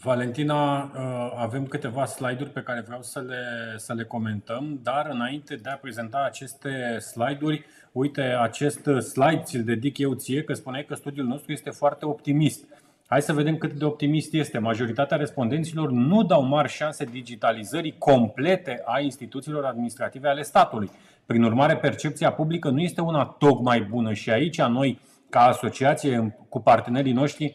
[0.00, 5.56] Valentina, uh, avem câteva slide-uri pe care vreau să le, să le comentăm, dar înainte
[5.56, 10.94] de a prezenta aceste slide-uri, uite, acest slide ți-l dedic eu ție, că spuneai că
[10.94, 12.64] studiul nostru este foarte optimist.
[13.06, 14.58] Hai să vedem cât de optimist este.
[14.58, 20.90] Majoritatea respondenților nu dau mari șanse digitalizării complete a instituțiilor administrative ale statului.
[21.26, 26.60] Prin urmare, percepția publică nu este una tocmai bună și aici noi, ca asociație cu
[26.60, 27.54] partenerii noștri,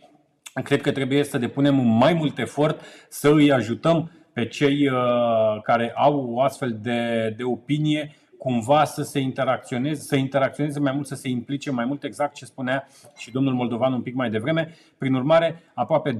[0.64, 5.92] Cred că trebuie să depunem mai mult efort să îi ajutăm pe cei uh, care
[5.96, 11.16] au o astfel de, de opinie cumva să se interacționeze, să interacționeze mai mult, să
[11.16, 12.88] se implice mai mult, exact ce spunea
[13.18, 14.76] și domnul Moldovan un pic mai devreme.
[14.98, 16.20] Prin urmare, aproape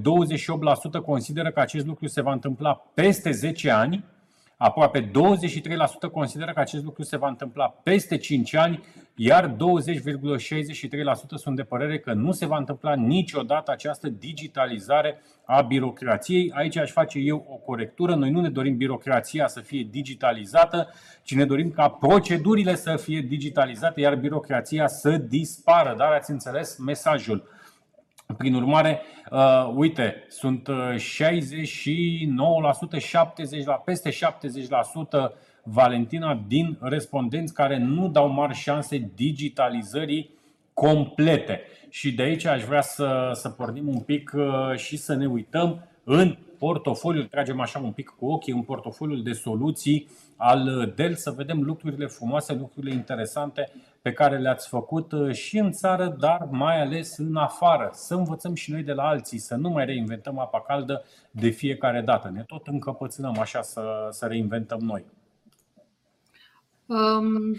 [1.04, 4.04] consideră că acest lucru se va întâmpla peste 10 ani,
[4.60, 5.10] Aproape 23%
[6.12, 8.80] consideră că acest lucru se va întâmpla peste 5 ani,
[9.14, 9.56] iar 20,63%
[11.34, 16.52] sunt de părere că nu se va întâmpla niciodată această digitalizare a birocrației.
[16.54, 18.14] Aici aș face eu o corectură.
[18.14, 20.88] Noi nu ne dorim birocrația să fie digitalizată,
[21.22, 25.94] ci ne dorim ca procedurile să fie digitalizate, iar birocrația să dispară.
[25.96, 27.56] Dar ați înțeles mesajul.
[28.36, 29.00] Prin urmare,
[29.30, 38.28] uh, uite, sunt 69%, uh, 70%, la peste 70% Valentina din respondenți care nu dau
[38.28, 40.30] mari șanse digitalizării
[40.72, 41.60] complete.
[41.88, 45.88] Și de aici aș vrea să, să pornim un pic uh, și să ne uităm
[46.04, 50.08] în portofoliul, tragem așa un pic cu ochii, în portofoliul de soluții
[50.40, 53.72] al Dell, să vedem lucrurile frumoase, lucrurile interesante
[54.02, 57.90] pe care le-ați făcut uh, și în țară, dar mai ales în afară.
[57.92, 62.00] Să învățăm și noi de la alții, să nu mai reinventăm apa caldă de fiecare
[62.00, 62.30] dată.
[62.30, 65.04] Ne tot încăpățânăm așa să, să reinventăm noi.
[66.86, 67.54] Um,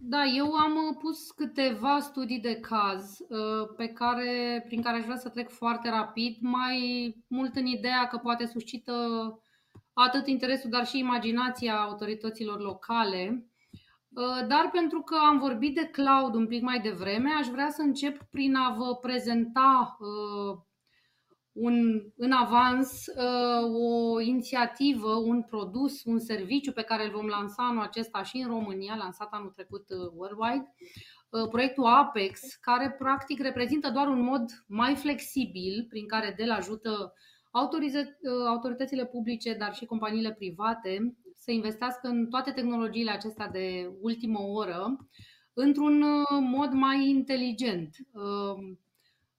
[0.00, 5.16] da, eu am pus câteva studii de caz uh, pe care, prin care aș vrea
[5.16, 8.92] să trec foarte rapid, mai mult în ideea că poate suscită
[10.00, 13.46] atât interesul, dar și imaginația autorităților locale.
[14.08, 17.82] Uh, dar pentru că am vorbit de cloud un pic mai devreme, aș vrea să
[17.82, 20.58] încep prin a vă prezenta uh,
[21.52, 27.66] un, în avans uh, o inițiativă, un produs, un serviciu pe care îl vom lansa
[27.68, 29.84] anul acesta și în România, lansat anul trecut
[30.14, 30.74] worldwide,
[31.50, 37.12] proiectul Apex, care practic reprezintă doar un mod mai flexibil prin care Dell ajută
[38.46, 44.96] autoritățile publice, dar și companiile private să investească în toate tehnologiile acestea de ultimă oră
[45.52, 47.96] într-un uh, mod mai inteligent.
[48.12, 48.76] Uh,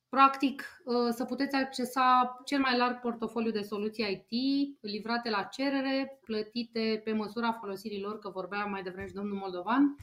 [0.10, 6.20] practic, uh, să puteți accesa cel mai larg portofoliu de soluții IT livrate la cerere,
[6.26, 9.96] plătite pe măsura folosirii lor, că vorbea mai devreme și domnul Moldovan,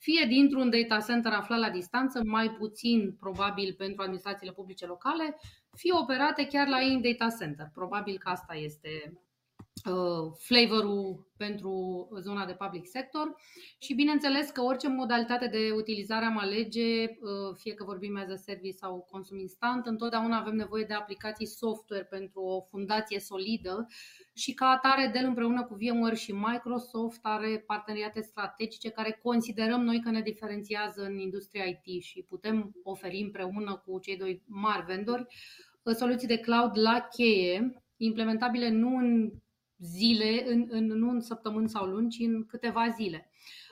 [0.00, 5.36] fie dintr-un data center aflat la distanță, mai puțin probabil pentru administrațiile publice locale,
[5.76, 7.70] fie operate chiar la ei în data center.
[7.74, 9.29] Probabil că asta este Uh,
[10.38, 13.34] flavorul pentru zona de public sector
[13.78, 18.36] și bineînțeles că orice modalitate de utilizare am alege, uh, fie că vorbim as a
[18.36, 23.86] service sau consum instant, întotdeauna avem nevoie de aplicații software pentru o fundație solidă
[24.34, 30.00] și ca atare Dell împreună cu VMware și Microsoft are parteneriate strategice care considerăm noi
[30.00, 35.26] că ne diferențiază în industria IT și putem oferi împreună cu cei doi mari vendori
[35.82, 39.32] uh, soluții de cloud la cheie, implementabile nu în
[39.80, 43.30] zile, în, în, nu în săptămâni sau luni, ci în câteva zile.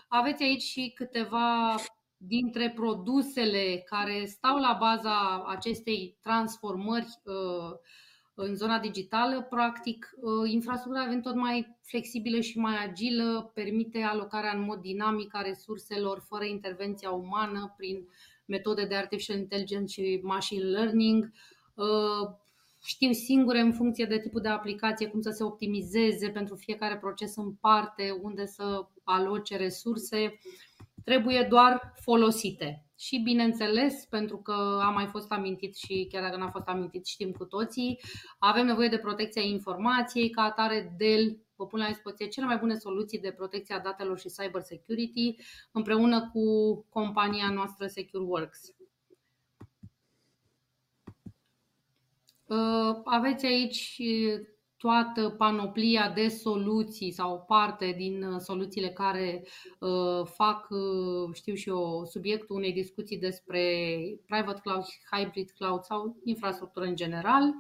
[0.09, 1.74] Aveți aici și câteva
[2.16, 7.78] dintre produsele care stau la baza acestei transformări uh,
[8.34, 14.52] în zona digitală, practic, uh, infrastructura devine tot mai flexibilă și mai agilă, permite alocarea
[14.54, 18.09] în mod dinamic a resurselor fără intervenția umană prin
[18.44, 21.33] metode de artificial intelligence și machine learning,
[21.74, 22.30] uh,
[22.88, 27.36] știu singure în funcție de tipul de aplicație cum să se optimizeze pentru fiecare proces
[27.36, 30.38] în parte, unde să aloce resurse,
[31.04, 32.86] trebuie doar folosite.
[32.98, 37.32] Și bineînțeles, pentru că a mai fost amintit și chiar dacă n-a fost amintit, știm
[37.32, 38.00] cu toții,
[38.38, 42.78] avem nevoie de protecția informației, ca atare Dell vă pun la dispoziție cele mai bune
[42.78, 45.36] soluții de protecție a datelor și cyber security
[45.72, 48.58] împreună cu compania noastră SecureWorks.
[48.68, 48.78] Uh,
[53.04, 54.00] aveți aici
[54.79, 59.45] toată panoplia de soluții sau parte din uh, soluțiile care
[59.79, 63.63] uh, fac, uh, știu și eu, subiectul unei discuții despre
[64.26, 67.55] private cloud, hybrid cloud sau infrastructură în general.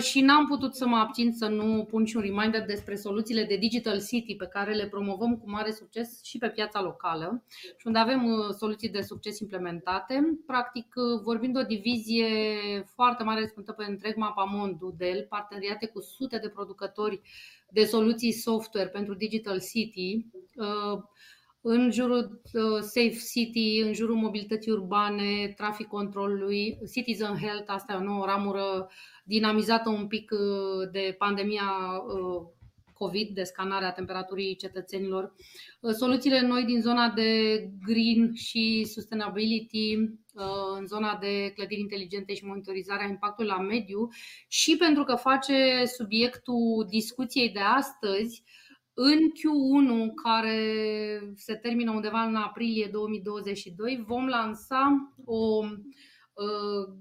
[0.00, 3.56] Și n-am putut să mă abțin să nu pun și un reminder despre soluțiile de
[3.56, 7.44] Digital City pe care le promovăm cu mare succes și pe piața locală
[7.76, 10.38] și unde avem soluții de succes implementate.
[10.46, 10.86] Practic,
[11.22, 12.26] vorbind o divizie
[12.94, 17.20] foarte mare răspândită pe întreg mapamondul Dell, parteneriate cu sute de producători
[17.70, 20.26] de soluții software pentru Digital City,
[20.56, 21.02] uh,
[21.60, 27.96] în jurul uh, Safe City, în jurul mobilității urbane, trafic controlului, Citizen Health, asta e
[27.96, 28.90] o nouă ramură
[29.24, 31.70] dinamizată un pic uh, de pandemia
[32.94, 35.34] COVID, de scanare a temperaturii cetățenilor.
[35.98, 39.98] Soluțiile noi din zona de green și sustainability
[40.34, 44.08] Uh, în zona de clădiri inteligente și monitorizarea impactului la mediu
[44.48, 48.42] și pentru că face subiectul discuției de astăzi
[48.94, 50.60] în Q1, care
[51.34, 56.94] se termină undeva în aprilie 2022, vom lansa o uh,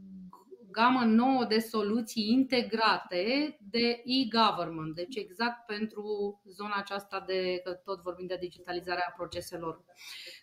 [0.73, 6.03] gamă nouă de soluții integrate de e-government, deci exact pentru
[6.49, 9.83] zona aceasta de, că tot vorbim de digitalizarea proceselor.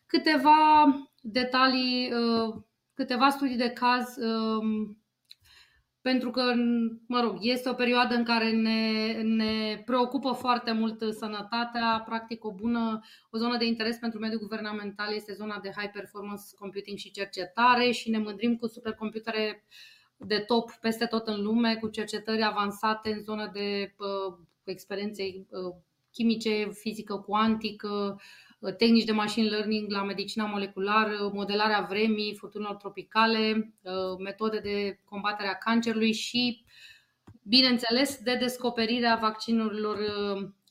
[0.06, 0.84] Câteva
[1.22, 2.54] detalii, uh,
[2.94, 5.00] câteva studii de caz um,
[6.02, 6.52] pentru că,
[7.06, 12.02] mă rog, este o perioadă în care ne, ne preocupă foarte mult sănătatea.
[12.04, 13.00] Practic, o bună,
[13.30, 17.90] o zonă de interes pentru mediul guvernamental este zona de high performance computing și cercetare
[17.90, 19.66] și ne mândrim cu supercomputere
[20.26, 25.74] de top peste tot în lume, cu cercetări avansate în zona de uh, experiențe uh,
[26.10, 28.20] chimice, fizică cuantică,
[28.60, 35.00] Uh, tehnici de machine learning la medicina moleculară, modelarea vremii, furtunilor tropicale, uh, metode de
[35.04, 36.64] combatere a cancerului și,
[37.42, 39.98] bineînțeles, de descoperirea vaccinurilor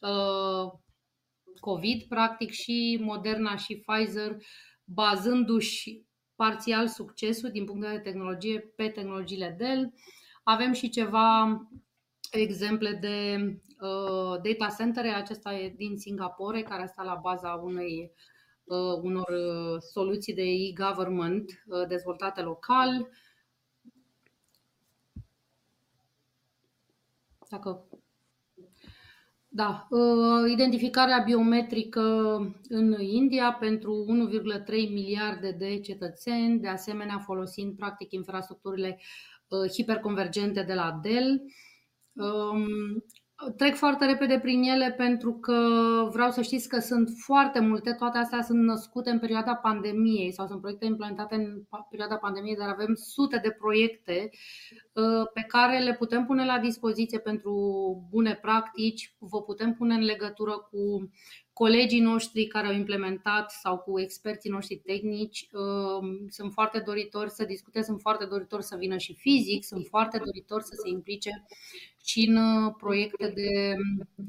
[0.02, 0.72] uh,
[1.60, 4.38] COVID, practic și Moderna și Pfizer,
[4.84, 6.04] bazându-și
[6.40, 9.94] parțial succesul din punct de vedere de tehnologie pe tehnologiile Dell.
[10.44, 11.60] Avem și ceva
[12.32, 13.36] exemple de
[13.80, 18.12] uh, data center, acesta e din Singapore, care stă la baza unei
[18.64, 23.10] uh, unor uh, soluții de e-government uh, dezvoltate local.
[27.50, 27.89] Dacă
[29.52, 32.02] da, uh, identificarea biometrică
[32.70, 39.00] în India pentru 1,3 miliarde de cetățeni, de asemenea folosind practic infrastructurile
[39.48, 41.42] uh, hiperconvergente de la Dell.
[43.46, 45.58] Um, trec foarte repede prin ele pentru că
[46.12, 50.48] vreau să știți că sunt foarte multe, toate astea sunt născute în perioada pandemiei sau
[50.48, 54.30] sunt proiecte implementate în perioada pandemiei, dar avem sute de proiecte
[54.94, 57.54] uh, pe care le putem pune la dispoziție pentru
[58.10, 61.10] bune practici, vă putem pune în legătură cu
[61.64, 65.48] colegii noștri care au implementat sau cu experții noștri tehnici.
[65.52, 70.18] Uh, sunt foarte doritori să discute, sunt foarte doritori să vină și fizic, sunt foarte
[70.26, 71.46] doritori să se implice
[72.06, 73.76] și în uh, proiecte de,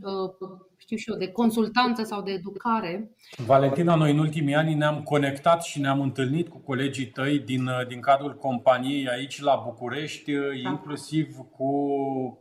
[0.02, 0.30] uh,
[0.76, 3.10] știu și eu, de consultanță sau de educare.
[3.46, 7.86] Valentina, noi în ultimii ani ne-am conectat și ne-am întâlnit cu colegii tăi din, uh,
[7.88, 10.70] din cadrul companiei aici la București, da.
[10.70, 11.70] inclusiv cu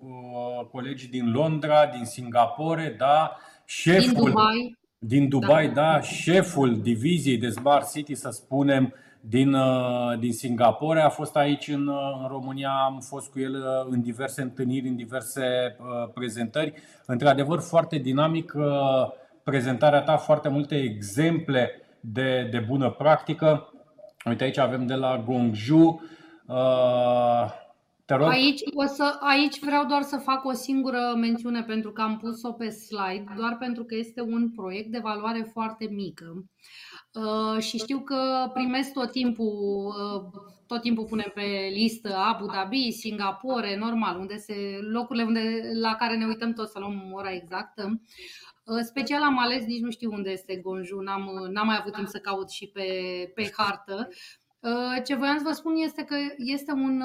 [0.02, 5.74] uh, colegii din Londra, din Singapore, da, șeful din Dubai, din Dubai da.
[5.74, 11.02] da, șeful diviziei de Smart City, să spunem, din, uh, din Singapore.
[11.02, 14.88] A fost aici în, uh, în România, am fost cu el uh, în diverse întâlniri,
[14.88, 15.42] în diverse
[15.80, 16.74] uh, prezentări.
[17.06, 18.64] Într-adevăr, foarte dinamic uh,
[19.44, 23.74] prezentarea ta, foarte multe exemple de, de bună practică.
[24.26, 26.02] Uite, aici avem de la Gongju.
[26.48, 27.46] Uh,
[28.10, 28.28] te rog.
[28.28, 32.52] Aici, o să, aici vreau doar să fac o singură mențiune pentru că am pus-o
[32.52, 36.46] pe slide, doar pentru că este un proiect de valoare foarte mică.
[37.14, 42.92] Uh, și știu că primesc tot timpul, uh, tot timpul punem pe listă Abu Dhabi,
[42.92, 48.02] Singapore, normal, unde se, locurile unde, la care ne uităm tot să luăm ora exactă.
[48.64, 52.08] Uh, special am ales, nici nu știu unde este Gonju, n-am, n-am mai avut timp
[52.08, 52.88] să caut și pe,
[53.36, 54.10] pe hartă.
[55.06, 57.04] Ce voiam să vă spun este că este un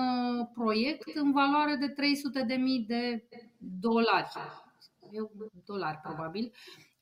[0.55, 3.25] proiect în valoare de 300.000 de
[3.59, 4.33] dolari.
[5.65, 6.53] Dolari, probabil.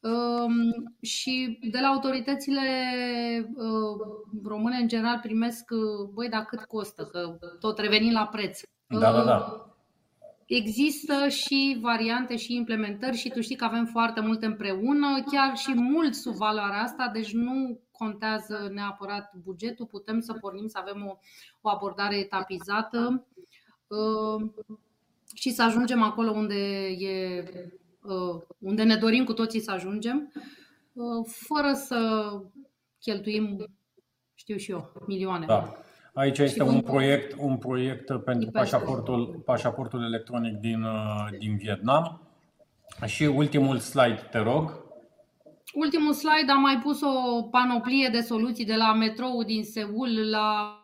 [0.03, 2.61] Um, și de la autoritățile
[3.55, 8.61] uh, române, în general, primesc, uh, băi, dar cât costă, că tot revenim la preț.
[8.87, 9.67] Da, da, da.
[10.47, 15.75] Există și variante și implementări și tu știi că avem foarte multe împreună, chiar și
[15.75, 21.19] mult sub valoarea asta, deci nu contează neapărat bugetul, putem să pornim să avem o,
[21.61, 23.27] o abordare etapizată
[23.87, 24.51] uh,
[25.35, 27.45] și să ajungem acolo unde e
[28.03, 30.33] Uh, unde ne dorim cu toții să ajungem,
[30.93, 32.31] uh, fără să
[33.01, 33.71] cheltuim,
[34.35, 35.47] știu și eu, milioane.
[35.47, 35.77] Da.
[36.15, 42.21] Aici este un proiect, un proiect pentru pașaportul, pașaportul electronic din, uh, din Vietnam.
[43.07, 44.82] Și ultimul slide, te rog.
[45.75, 50.77] Ultimul slide am mai pus o panoplie de soluții de la metrou din Seul la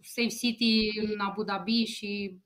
[0.00, 2.40] Safe City în Abu Dhabi și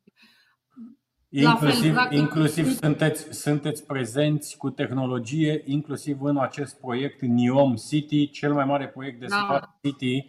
[1.35, 8.53] Inclusiv, fel, inclusiv sunteți, sunteți prezenți cu tehnologie, inclusiv în acest proiect NIOM City, cel
[8.53, 9.37] mai mare proiect de da.
[9.37, 10.27] Smart City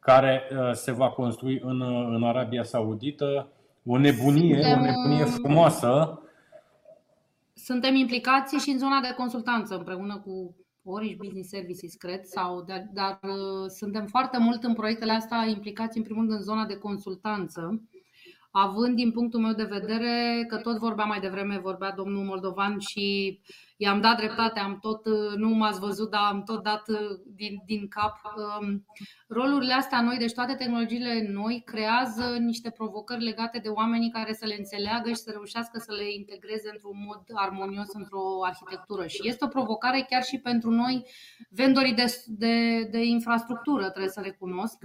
[0.00, 3.48] care uh, se va construi în, uh, în Arabia Saudită.
[3.84, 6.20] O nebunie, suntem, o nebunie frumoasă.
[7.70, 12.88] Suntem implicați și în zona de consultanță împreună cu Orange Business Services, cred, sau, dar,
[12.92, 16.76] dar uh, suntem foarte mult în proiectele astea implicați în primul rând în zona de
[16.76, 17.82] consultanță
[18.58, 23.38] având din punctul meu de vedere că tot vorbea mai devreme, vorbea domnul Moldovan și
[23.76, 25.06] i-am dat dreptate, am tot,
[25.36, 26.82] nu m-ați văzut, dar am tot dat
[27.26, 28.14] din, din cap.
[28.60, 28.84] Um,
[29.28, 34.46] rolurile astea noi, deci toate tehnologiile noi, creează niște provocări legate de oamenii care să
[34.46, 39.06] le înțeleagă și să reușească să le integreze într-un mod armonios într-o arhitectură.
[39.06, 41.06] Și este o provocare chiar și pentru noi,
[41.50, 44.78] vendorii de, de, de infrastructură, trebuie să recunosc.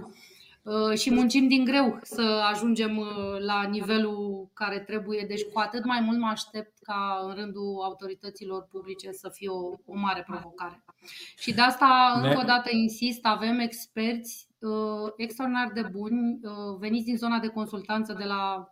[0.62, 5.24] Uh, și muncim din greu să ajungem uh, la nivelul care trebuie.
[5.28, 9.68] Deci cu atât mai mult mă aștept ca în rândul autorităților publice să fie o,
[9.84, 10.84] o mare provocare.
[11.38, 17.04] Și de asta, încă o dată insist, avem experți uh, extraordinar de buni, uh, veniți
[17.04, 18.70] din zona de consultanță de la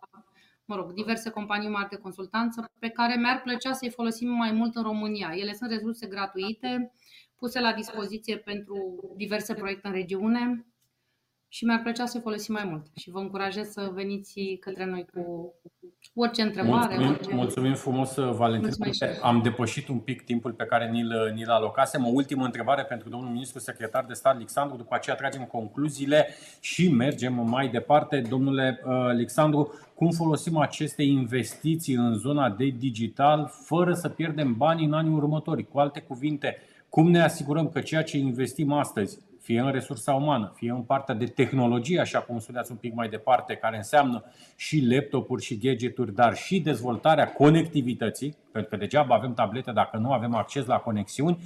[0.65, 4.75] mă rog, diverse companii mari de consultanță pe care mi-ar plăcea să-i folosim mai mult
[4.75, 5.31] în România.
[5.35, 6.93] Ele sunt resurse gratuite,
[7.35, 8.75] puse la dispoziție pentru
[9.15, 10.65] diverse proiecte în regiune
[11.53, 12.85] și mi-ar plăcea să folosim mai mult.
[12.95, 15.53] Și vă încurajez să veniți către noi cu
[16.13, 16.95] orice întrebare.
[16.95, 17.35] Mulțumim, orice...
[17.35, 18.71] mulțumim frumos, Valentin.
[19.21, 22.05] Am depășit un pic timpul pe care ni-l, ni-l alocasem.
[22.05, 24.77] O ultimă întrebare pentru domnul ministru secretar de stat, Alexandru.
[24.77, 26.27] După aceea tragem concluziile
[26.59, 28.21] și mergem mai departe.
[28.29, 34.85] Domnule uh, Alexandru, cum folosim aceste investiții în zona de digital fără să pierdem bani
[34.85, 35.67] în anii următori?
[35.67, 36.57] Cu alte cuvinte,
[36.89, 41.15] cum ne asigurăm că ceea ce investim astăzi fie în resursa umană, fie în partea
[41.15, 44.23] de tehnologie, așa cum spuneați un pic mai departe, care înseamnă
[44.55, 50.11] și laptopuri și gadgeturi, dar și dezvoltarea conectivității, pentru că degeaba avem tablete dacă nu
[50.11, 51.37] avem acces la conexiuni,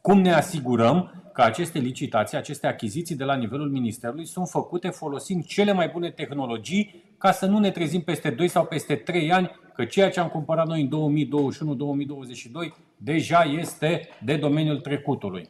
[0.00, 5.44] cum ne asigurăm că aceste licitații, aceste achiziții de la nivelul Ministerului sunt făcute folosind
[5.44, 9.50] cele mai bune tehnologii ca să nu ne trezim peste 2 sau peste 3 ani
[9.74, 11.12] că ceea ce am cumpărat noi în
[12.68, 15.48] 2021-2022 deja este de domeniul trecutului.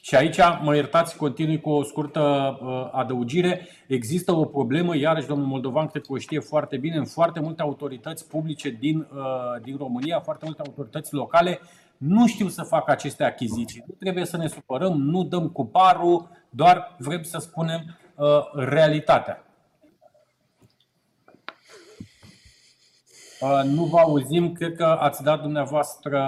[0.00, 2.20] Și aici, mă iertați, continui cu o scurtă
[2.62, 3.68] uh, adăugire.
[3.86, 7.62] Există o problemă, iarăși domnul Moldovan cred că o știe foarte bine, în foarte multe
[7.62, 11.60] autorități publice din, uh, din România, foarte multe autorități locale,
[11.96, 13.84] nu știu să facă aceste achiziții.
[13.86, 19.44] Nu trebuie să ne supărăm, nu dăm cu parul, doar vrem să spunem uh, realitatea.
[23.64, 26.22] Nu vă auzim, cred că ați dat dumneavoastră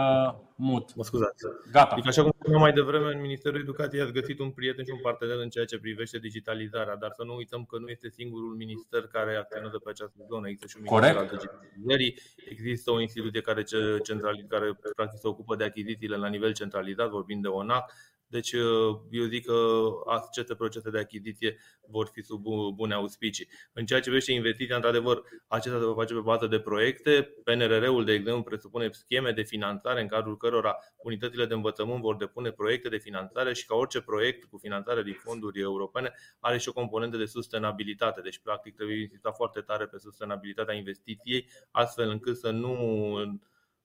[0.63, 0.95] mut.
[0.95, 1.45] Mă scuzați.
[1.73, 1.93] Gata.
[1.93, 5.01] Adică, așa cum spuneam mai devreme, în Ministerul Educației ați găsit un prieten și un
[5.01, 9.03] partener în ceea ce privește digitalizarea, dar să nu uităm că nu este singurul minister
[9.07, 10.49] care acționează pe această zonă.
[10.49, 12.19] Există și un minister al digitalizării,
[12.51, 13.63] există o instituție care,
[14.03, 17.93] centrali, care practic se ocupă de achizițiile la nivel centralizat, vorbim de ONAC,
[18.33, 21.57] deci uh, eu zic că aceste procese de achiziție
[21.89, 22.43] vor fi sub
[22.75, 23.49] bune auspicii.
[23.73, 27.35] În ceea ce privește investiția, într-adevăr, acesta se va face pe bază de proiecte.
[27.45, 32.51] PNRR-ul, de exemplu, presupune scheme de finanțare în cadrul cărora unitățile de învățământ vor depune
[32.51, 36.73] proiecte de finanțare și ca orice proiect cu finanțare din fonduri europene are și o
[36.73, 38.21] componentă de sustenabilitate.
[38.21, 42.75] Deci, practic, trebuie insista foarte tare pe sustenabilitatea investiției, astfel încât să nu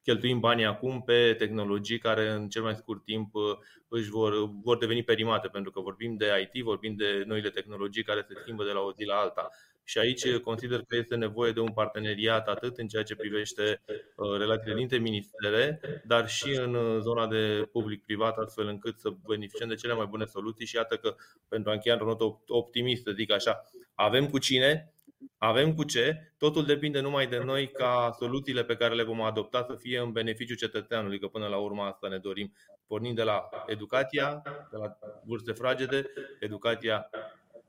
[0.07, 3.43] cheltuim banii acum pe tehnologii care în cel mai scurt timp uh,
[3.87, 8.25] își vor, vor deveni perimate, pentru că vorbim de IT, vorbim de noile tehnologii care
[8.27, 9.49] se schimbă de la o zi la alta.
[9.83, 14.37] Și aici consider că este nevoie de un parteneriat atât în ceea ce privește uh,
[14.37, 19.75] relațiile dintre ministere, dar și în uh, zona de public-privat, astfel încât să beneficiem de
[19.75, 21.15] cele mai bune soluții și iată că,
[21.47, 23.61] pentru a încheia într-o notă optimistă, zic așa,
[23.95, 24.91] avem cu cine,
[25.37, 29.63] avem cu ce, totul depinde numai de noi ca soluțiile pe care le vom adopta
[29.63, 32.53] să fie în beneficiu cetățeanului, că până la urmă asta ne dorim,
[32.87, 34.41] pornind de la educația,
[34.71, 36.05] de la vârste fragede,
[36.39, 37.09] educația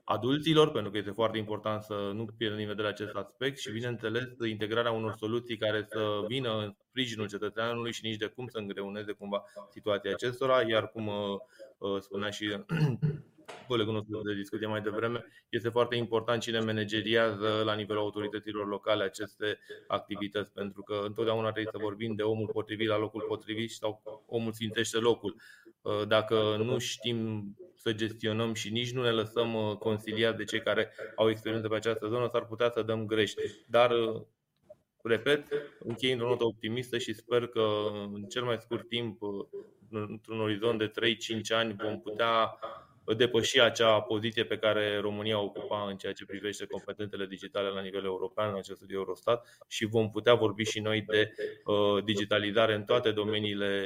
[0.03, 4.27] adulților, pentru că este foarte important să nu pierdem din vedere acest aspect și, bineînțeles,
[4.49, 9.11] integrarea unor soluții care să vină în sprijinul cetățeanului și nici de cum să îngreuneze
[9.11, 11.13] cumva situația acestora, iar cum uh,
[11.77, 12.57] uh, spunea și
[13.67, 19.03] colegul nostru de discuție mai devreme, este foarte important cine manageriază la nivelul autorităților locale
[19.03, 24.23] aceste activități, pentru că întotdeauna trebuie să vorbim de omul potrivit la locul potrivit sau
[24.25, 25.35] omul sfintește locul.
[25.81, 30.61] Uh, dacă nu știm să gestionăm și nici nu ne lăsăm uh, consiliați de cei
[30.61, 33.33] care au experiență pe această zonă, s-ar putea să dăm greș.
[33.67, 34.21] Dar uh,
[35.03, 35.47] repet,
[35.79, 37.67] închei într-o notă optimistă și sper că
[38.13, 39.21] în cel mai scurt timp,
[39.89, 40.91] într-un orizont de
[41.51, 42.59] 3-5 ani, vom putea
[43.13, 48.03] depăși acea poziție pe care România ocupa în ceea ce privește competențele digitale la nivel
[48.03, 51.31] european, în acest studiu Eurostat, și vom putea vorbi și noi de
[51.65, 53.83] uh, digitalizare în toate domeniile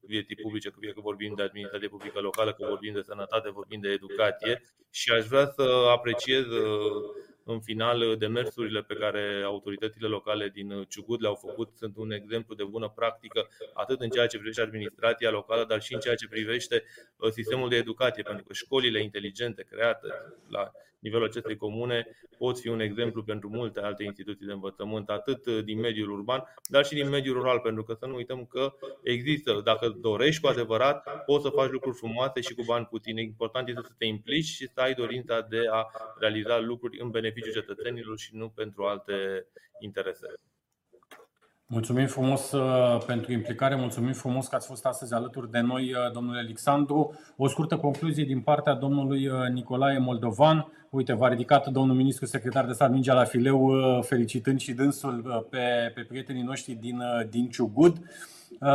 [0.00, 3.88] vieții publice, fie că vorbim de administrație publică locală, că vorbim de sănătate, vorbim de
[3.88, 4.62] educație.
[4.90, 7.02] Și aș vrea să apreciez uh,
[7.48, 12.64] în final, demersurile pe care autoritățile locale din Ciugut le-au făcut sunt un exemplu de
[12.64, 16.84] bună practică, atât în ceea ce privește administrația locală, dar și în ceea ce privește
[17.16, 20.08] uh, sistemul de educație, pentru că școlile inteligente create
[20.48, 22.06] la nivelul acestei comune
[22.38, 26.84] pot fi un exemplu pentru multe alte instituții de învățământ, atât din mediul urban, dar
[26.84, 31.24] și din mediul rural, pentru că să nu uităm că există, dacă dorești cu adevărat,
[31.24, 33.22] poți să faci lucruri frumoase și cu bani puțini.
[33.22, 35.86] Important este să te implici și să ai dorința de a
[36.18, 39.46] realiza lucruri în beneficiul cetățenilor și nu pentru alte
[39.80, 40.26] interese.
[41.68, 46.12] Mulțumim frumos uh, pentru implicare, mulțumim frumos că ați fost astăzi alături de noi, uh,
[46.12, 47.14] domnule Alexandru.
[47.36, 50.66] O scurtă concluzie din partea domnului uh, Nicolae Moldovan.
[50.90, 53.70] Uite, v-a ridicat domnul ministru secretar de stat mingea la fileu,
[54.02, 57.96] felicitând și dânsul pe, pe prietenii noștri din, din Ciugud.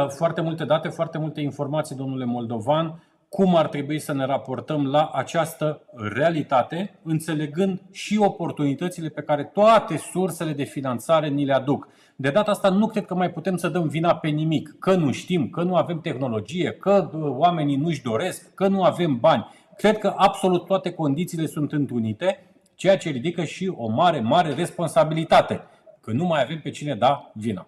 [0.08, 3.02] Foarte multe date, foarte multe informații, domnule Moldovan
[3.32, 9.98] cum ar trebui să ne raportăm la această realitate, înțelegând și oportunitățile pe care toate
[9.98, 11.88] sursele de finanțare ni le aduc.
[12.22, 15.12] De data asta nu cred că mai putem să dăm vina pe nimic, că nu
[15.12, 19.48] știm, că nu avem tehnologie, că uh, oamenii nu-și doresc, că nu avem bani.
[19.78, 25.62] Cred că absolut toate condițiile sunt întrunite, ceea ce ridică și o mare, mare responsabilitate,
[26.02, 27.68] că nu mai avem pe cine da vina.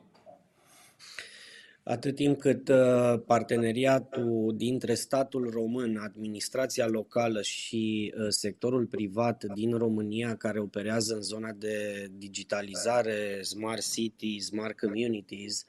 [1.84, 9.78] Atât timp cât uh, parteneriatul dintre statul român, administrația locală și uh, sectorul privat din
[9.78, 15.66] România care operează în zona de digitalizare, smart city, smart communities,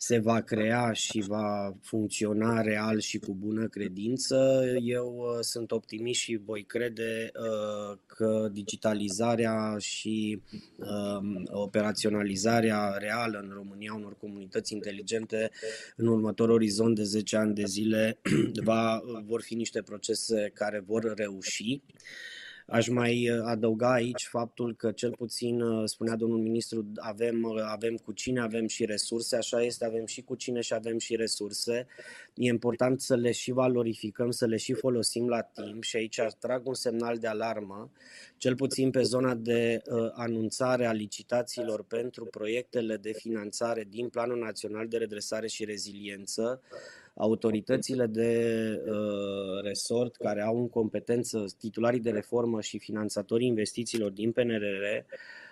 [0.00, 6.20] se va crea și va funcționa real și cu bună credință, eu uh, sunt optimist
[6.20, 10.42] și voi crede uh, că digitalizarea și
[10.76, 15.50] um, operaționalizarea reală în România unor comunități inteligente
[15.96, 18.18] în următorul orizont de 10 ani de zile
[18.64, 21.80] va, vor fi niște procese care vor reuși.
[22.70, 27.62] Aș mai uh, adăuga aici faptul că cel puțin, uh, spunea domnul ministru, avem, uh,
[27.66, 31.16] avem cu cine, avem și resurse, așa este, avem și cu cine și avem și
[31.16, 31.86] resurse.
[32.34, 36.66] E important să le și valorificăm, să le și folosim la timp și aici trag
[36.66, 37.90] un semnal de alarmă,
[38.36, 44.38] cel puțin pe zona de uh, anunțare a licitațiilor pentru proiectele de finanțare din Planul
[44.38, 46.60] Național de Redresare și Reziliență
[47.18, 48.52] autoritățile de
[48.86, 55.47] uh, resort care au în competență titularii de reformă și finanțatorii investițiilor din PNRR Um,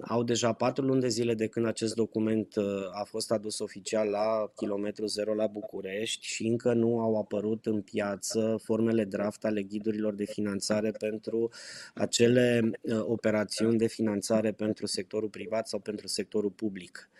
[0.00, 4.08] au deja patru luni de zile de când acest document uh, a fost adus oficial
[4.08, 9.62] la kilometru zero la București și încă nu au apărut în piață formele draft ale
[9.62, 11.50] ghidurilor de finanțare pentru
[11.94, 17.10] acele uh, operațiuni de finanțare pentru sectorul privat sau pentru sectorul public.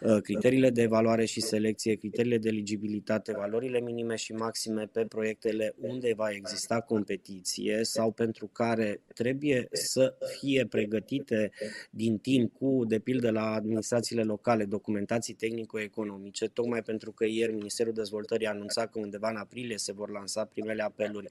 [0.00, 5.74] Uh, criteriile de evaluare și selecție, criteriile de eligibilitate, valorile minime și maxime pe proiectele
[5.80, 11.50] unde va exista competiție sau pentru care trebuie să fie pregătite
[11.90, 17.92] din timp cu, de pildă, la administrațiile locale, documentații tehnico-economice, tocmai pentru că ieri Ministerul
[17.92, 21.28] Dezvoltării a anunțat că undeva în aprilie se vor lansa primele apeluri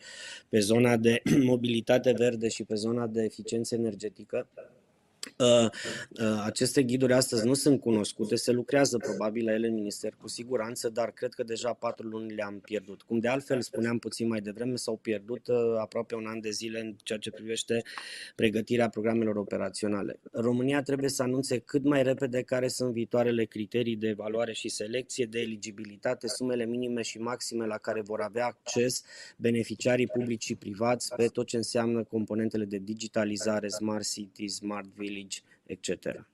[0.50, 1.22] pe zona de
[1.52, 4.48] mobilitate verde și pe zona de eficiență energetică.
[5.38, 5.70] Uh,
[6.10, 10.28] uh, aceste ghiduri astăzi nu sunt cunoscute, se lucrează probabil la ele în minister cu
[10.28, 13.02] siguranță, dar cred că deja patru luni le-am pierdut.
[13.02, 16.80] Cum de altfel spuneam puțin mai devreme, s-au pierdut uh, aproape un an de zile
[16.80, 17.84] în ceea ce privește
[18.36, 20.20] pregătirea programelor operaționale.
[20.32, 25.26] România trebuie să anunțe cât mai repede care sunt viitoarele criterii de evaluare și selecție,
[25.26, 29.04] de eligibilitate, sumele minime și maxime la care vor avea acces
[29.38, 35.24] beneficiarii publici și privați pe tot ce înseamnă componentele de digitalizare, smart city, smart village,
[35.25, 35.25] Village,
[35.66, 36.26] etc.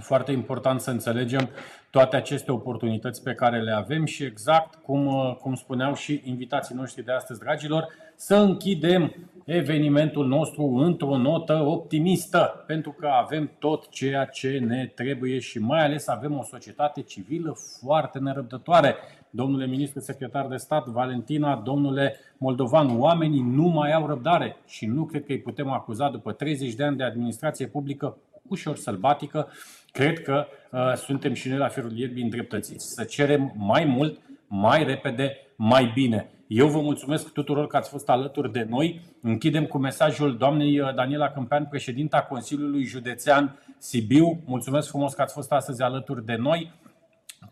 [0.00, 1.50] Foarte important să înțelegem
[1.90, 6.74] toate aceste oportunități pe care le avem și exact cum, uh, cum spuneau și invitații
[6.74, 7.86] noștri de astăzi, dragilor,
[8.16, 15.38] să închidem evenimentul nostru într-o notă optimistă, pentru că avem tot ceea ce ne trebuie
[15.38, 18.96] și mai ales avem o societate civilă foarte nerăbdătoare.
[19.36, 25.04] Domnule ministru secretar de stat, Valentina, domnule Moldovan, oamenii nu mai au răbdare și nu
[25.04, 28.16] cred că îi putem acuza după 30 de ani de administrație publică
[28.48, 29.48] ușor sălbatică.
[29.92, 32.94] Cred că uh, suntem și noi la felul ierbii îndreptățiți.
[32.94, 36.30] Să cerem mai mult, mai repede, mai bine.
[36.46, 39.00] Eu vă mulțumesc tuturor că ați fost alături de noi.
[39.20, 44.42] Închidem cu mesajul doamnei uh, Daniela Câmpean, președinta Consiliului Județean Sibiu.
[44.46, 46.72] Mulțumesc frumos că ați fost astăzi alături de noi.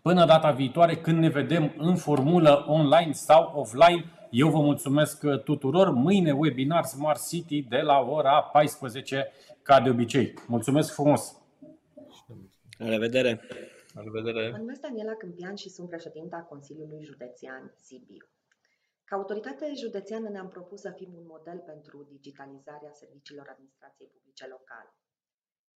[0.03, 5.43] Până data viitoare, când ne vedem în formulă online sau offline, eu vă mulțumesc uh,
[5.43, 5.91] tuturor.
[5.91, 9.33] Mâine webinar Smart City de la ora 14,
[9.63, 10.35] ca de obicei.
[10.47, 11.37] Mulțumesc frumos!
[12.79, 13.41] La revedere!
[13.95, 14.51] La revedere!
[14.51, 18.25] Mă numesc Daniela Câmpian și sunt președinta Consiliului Județean Sibiu.
[19.05, 24.91] Ca autoritate județeană ne-am propus să fim un model pentru digitalizarea serviciilor administrației publice locale.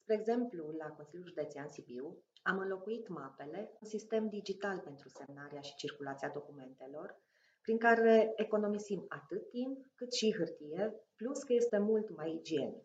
[0.03, 2.07] Spre exemplu, la Consiliul Județean Sibiu
[2.47, 7.21] am înlocuit mapele, un sistem digital pentru semnarea și circulația documentelor,
[7.61, 12.85] prin care economisim atât timp cât și hârtie, plus că este mult mai igienic.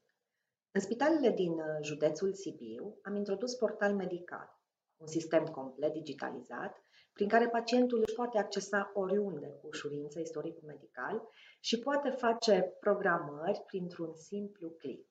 [0.72, 4.60] În spitalele din uh, județul Sibiu am introdus portal medical,
[4.98, 6.84] un sistem complet digitalizat,
[7.14, 11.28] prin care pacientul își poate accesa oriunde cu ușurință istoricul medical
[11.60, 15.11] și poate face programări printr-un simplu click.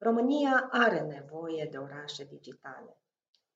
[0.00, 3.00] România are nevoie de orașe digitale,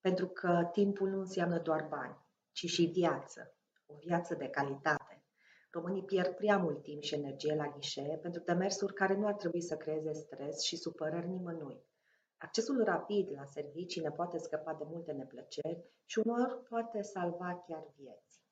[0.01, 2.19] pentru că timpul nu înseamnă doar bani,
[2.53, 3.55] ci și viață,
[3.87, 5.25] o viață de calitate.
[5.71, 9.61] Românii pierd prea mult timp și energie la ghișee pentru demersuri care nu ar trebui
[9.63, 11.85] să creeze stres și supărări nimănui.
[12.37, 17.93] Accesul rapid la servicii ne poate scăpa de multe neplăceri și unor poate salva chiar
[17.97, 18.43] vieți.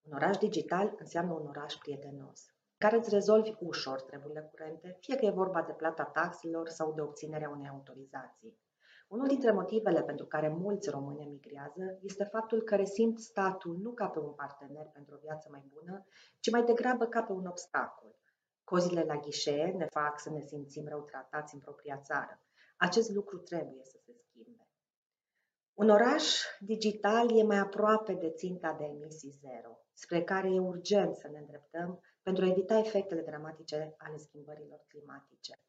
[0.00, 2.51] Un oraș digital înseamnă un oraș prietenos,
[2.82, 7.00] care îți rezolvi ușor treburile curente, fie că e vorba de plata taxelor sau de
[7.00, 8.58] obținerea unei autorizații.
[9.08, 14.08] Unul dintre motivele pentru care mulți români emigrează este faptul că resimt statul nu ca
[14.08, 16.06] pe un partener pentru o viață mai bună,
[16.40, 18.16] ci mai degrabă ca pe un obstacol.
[18.64, 22.40] Cozile la ghișee ne fac să ne simțim rău tratați în propria țară.
[22.76, 24.68] Acest lucru trebuie să se schimbe.
[25.74, 26.24] Un oraș
[26.60, 31.38] digital e mai aproape de ținta de emisii zero, spre care e urgent să ne
[31.38, 35.60] îndreptăm pentru a evita efectele dramatice ale schimbărilor climatice.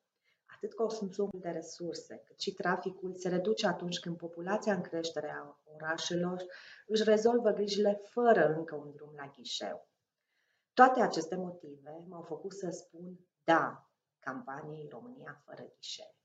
[0.46, 5.58] Atât consumul de resurse, cât și traficul se reduce atunci când populația în creștere a
[5.64, 6.46] orașelor
[6.88, 9.88] își rezolvă grijile fără încă un drum la ghișeu.
[10.74, 13.90] Toate aceste motive m-au făcut să spun da
[14.20, 16.16] campaniei România fără ghișeu.